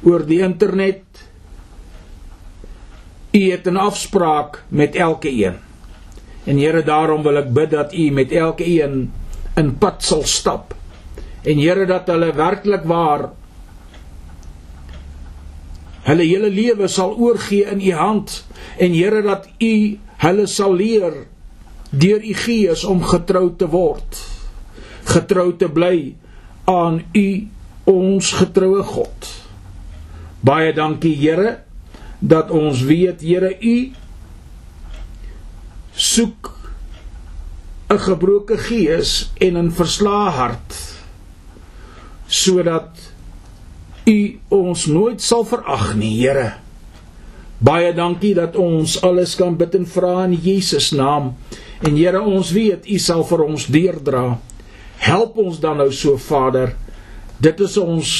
oor 0.07 0.25
die 0.27 0.41
internet 0.45 1.05
U 3.31 3.41
het 3.51 3.67
'n 3.67 3.77
afspraak 3.77 4.63
met 4.69 4.95
elke 4.95 5.31
een. 5.31 5.57
En 6.45 6.59
Here, 6.59 6.83
daarom 6.83 7.23
wil 7.23 7.37
ek 7.37 7.53
bid 7.53 7.71
dat 7.71 7.93
U 7.95 8.11
met 8.11 8.33
elke 8.33 8.67
een 8.67 9.13
in 9.55 9.79
pad 9.79 10.03
sal 10.03 10.25
stap. 10.25 10.75
En 11.43 11.59
Here, 11.59 11.87
dat 11.87 12.07
hulle 12.07 12.33
werklik 12.35 12.83
waar 12.85 13.31
hulle 16.03 16.23
hele 16.23 16.51
lewe 16.51 16.89
sal 16.89 17.17
oorgee 17.17 17.65
in 17.71 17.81
U 17.81 17.93
hand 17.93 18.47
en 18.79 18.93
Here 18.93 19.23
dat 19.23 19.49
U 19.59 19.99
hulle 20.21 20.47
sal 20.47 20.77
leer 20.77 21.25
deur 21.91 22.23
U 22.23 22.35
Gees 22.45 22.85
om 22.85 23.03
getrou 23.03 23.51
te 23.57 23.69
word. 23.71 24.21
Getrou 25.11 25.51
te 25.57 25.69
bly 25.69 26.15
aan 26.71 27.03
U 27.17 27.29
ons 27.91 28.33
getroue 28.39 28.83
God. 28.87 29.31
Baie 30.41 30.73
dankie 30.77 31.17
Here 31.17 31.59
dat 32.21 32.51
ons 32.53 32.85
weet 32.85 33.25
Here 33.25 33.57
u 33.61 33.93
soek 35.97 36.53
'n 37.91 37.99
gebroke 37.99 38.57
gees 38.59 39.33
en 39.41 39.57
'n 39.57 39.73
verslae 39.73 40.31
hart 40.31 40.77
sodat 42.27 43.13
u 44.05 44.41
ons 44.49 44.87
nooit 44.87 45.23
sal 45.23 45.45
verag 45.45 45.95
nie 45.95 46.15
Here 46.21 46.55
baie 47.61 47.93
dankie 47.95 48.33
dat 48.35 48.57
ons 48.57 48.97
alles 49.05 49.37
kan 49.37 49.57
bid 49.61 49.75
en 49.77 49.87
vra 49.87 50.25
in 50.25 50.35
Jesus 50.35 50.91
naam. 50.97 51.35
En 51.85 51.97
Here 51.97 52.21
ons 52.21 52.53
weet 52.53 52.89
u 52.89 52.99
sal 52.99 53.25
vir 53.29 53.45
ons 53.45 53.67
deurdra. 53.69 54.39
Help 55.01 55.39
ons 55.41 55.61
dan 55.61 55.81
nou 55.81 55.91
so 55.93 56.17
Vader. 56.21 56.75
Dit 57.41 57.61
is 57.61 57.77
ons 57.81 58.11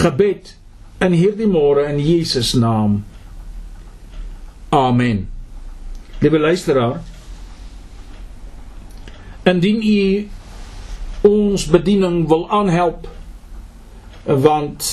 gebed 0.00 0.54
in 1.00 1.16
hierdie 1.16 1.48
môre 1.48 1.86
in 1.88 2.00
Jesus 2.00 2.52
naam. 2.54 3.00
Amen. 4.70 5.24
Liewe 6.20 6.38
luisteraar, 6.38 7.00
indien 9.48 9.80
u 9.82 10.28
ons 11.28 11.64
bediening 11.66 12.28
wil 12.28 12.44
aanhelp 12.52 13.08
want 14.24 14.84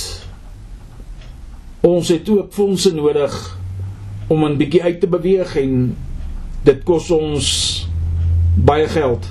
ons 1.84 2.08
het 2.08 2.28
ook 2.32 2.52
fondse 2.56 2.92
nodig 2.96 3.36
om 4.28 4.44
'n 4.44 4.56
bietjie 4.56 4.82
uit 4.82 5.00
te 5.00 5.06
beweeg 5.06 5.56
en 5.56 5.96
dit 6.62 6.84
kos 6.84 7.10
ons 7.10 7.48
baie 8.54 8.88
geld. 8.88 9.26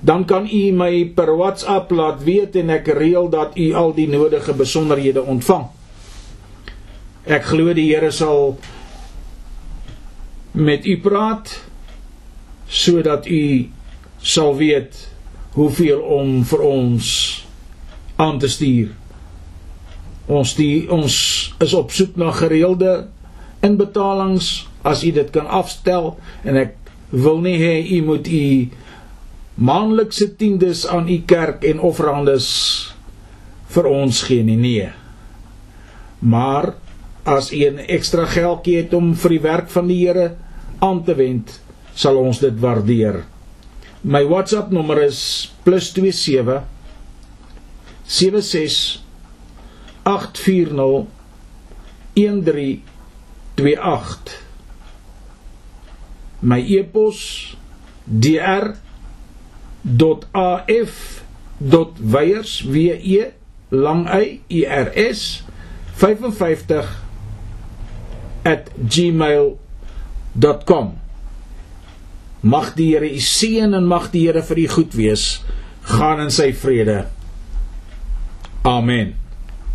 Dan 0.00 0.24
kan 0.24 0.48
u 0.52 0.72
my 0.72 1.12
per 1.14 1.36
WhatsApp 1.36 1.90
laat 1.90 2.24
weet 2.24 2.56
en 2.56 2.70
ek 2.70 2.88
reël 2.88 3.30
dat 3.30 3.56
u 3.56 3.72
al 3.72 3.94
die 3.94 4.08
nodige 4.08 4.52
besonderhede 4.52 5.22
ontvang. 5.22 5.66
Ek 7.24 7.44
glo 7.44 7.72
die 7.72 7.94
Here 7.94 8.10
sal 8.10 8.58
met 10.52 10.86
u 10.86 10.98
praat 11.00 11.54
sodat 12.68 13.26
u 13.26 13.70
sal 14.20 14.56
weet 14.56 15.08
hoeveel 15.54 16.00
om 16.00 16.44
vir 16.44 16.60
ons 16.60 17.08
aan 18.16 18.38
te 18.38 18.48
stuur. 18.48 18.92
Ons 20.26 20.54
die 20.54 20.84
ons 20.90 21.16
is 21.60 21.74
op 21.74 21.92
soek 21.92 22.16
na 22.16 22.30
gereelde 22.30 23.13
inbetalings 23.64 24.66
as 24.84 25.04
u 25.04 25.12
dit 25.16 25.30
kan 25.32 25.48
afstel 25.48 26.14
en 26.44 26.60
ek 26.60 26.76
wil 27.14 27.40
nie 27.44 27.56
hê 27.60 27.76
u 27.98 28.00
moet 28.08 28.28
u 28.28 28.68
maandelikse 29.54 30.36
tiendes 30.36 30.86
aan 30.86 31.08
u 31.08 31.22
kerk 31.26 31.64
en 31.64 31.80
offerandes 31.80 32.48
vir 33.74 33.86
ons 33.90 34.22
gee 34.28 34.44
nie 34.46 34.58
nee. 34.58 34.88
Maar 36.20 36.74
as 37.24 37.52
u 37.52 37.70
'n 37.70 37.78
ekstra 37.88 38.26
geldjie 38.26 38.76
het 38.76 38.94
om 38.94 39.14
vir 39.14 39.30
die 39.30 39.40
werk 39.40 39.70
van 39.70 39.86
die 39.88 40.06
Here 40.06 40.36
aan 40.78 41.04
te 41.04 41.14
wend, 41.14 41.60
sal 41.94 42.16
ons 42.16 42.38
dit 42.38 42.60
waardeer. 42.60 43.24
My 44.02 44.24
WhatsApp 44.24 44.70
nommer 44.70 45.02
is 45.02 45.50
+27 45.64 46.62
76 48.04 49.00
840 50.04 52.93
1328. 53.54 54.42
My 56.44 56.60
e-pos 56.60 57.56
dr.af.weyers 59.82 62.62
w 62.62 62.90
e 62.90 63.32
lang 63.70 64.08
y 64.08 64.40
e 64.48 64.66
r 64.66 64.92
s 64.94 65.42
55 65.94 67.02
gmail.com 68.76 70.98
Mag 72.44 72.74
die 72.76 72.92
Here 72.92 73.08
u 73.08 73.20
seën 73.20 73.72
en 73.72 73.86
mag 73.88 74.10
die 74.12 74.26
Here 74.26 74.42
vir 74.44 74.58
u 74.58 74.68
goed 74.68 74.94
wees. 74.94 75.40
Gaan 75.88 76.20
in 76.20 76.32
sy 76.32 76.50
vrede. 76.52 77.06
Amen. 78.68 79.14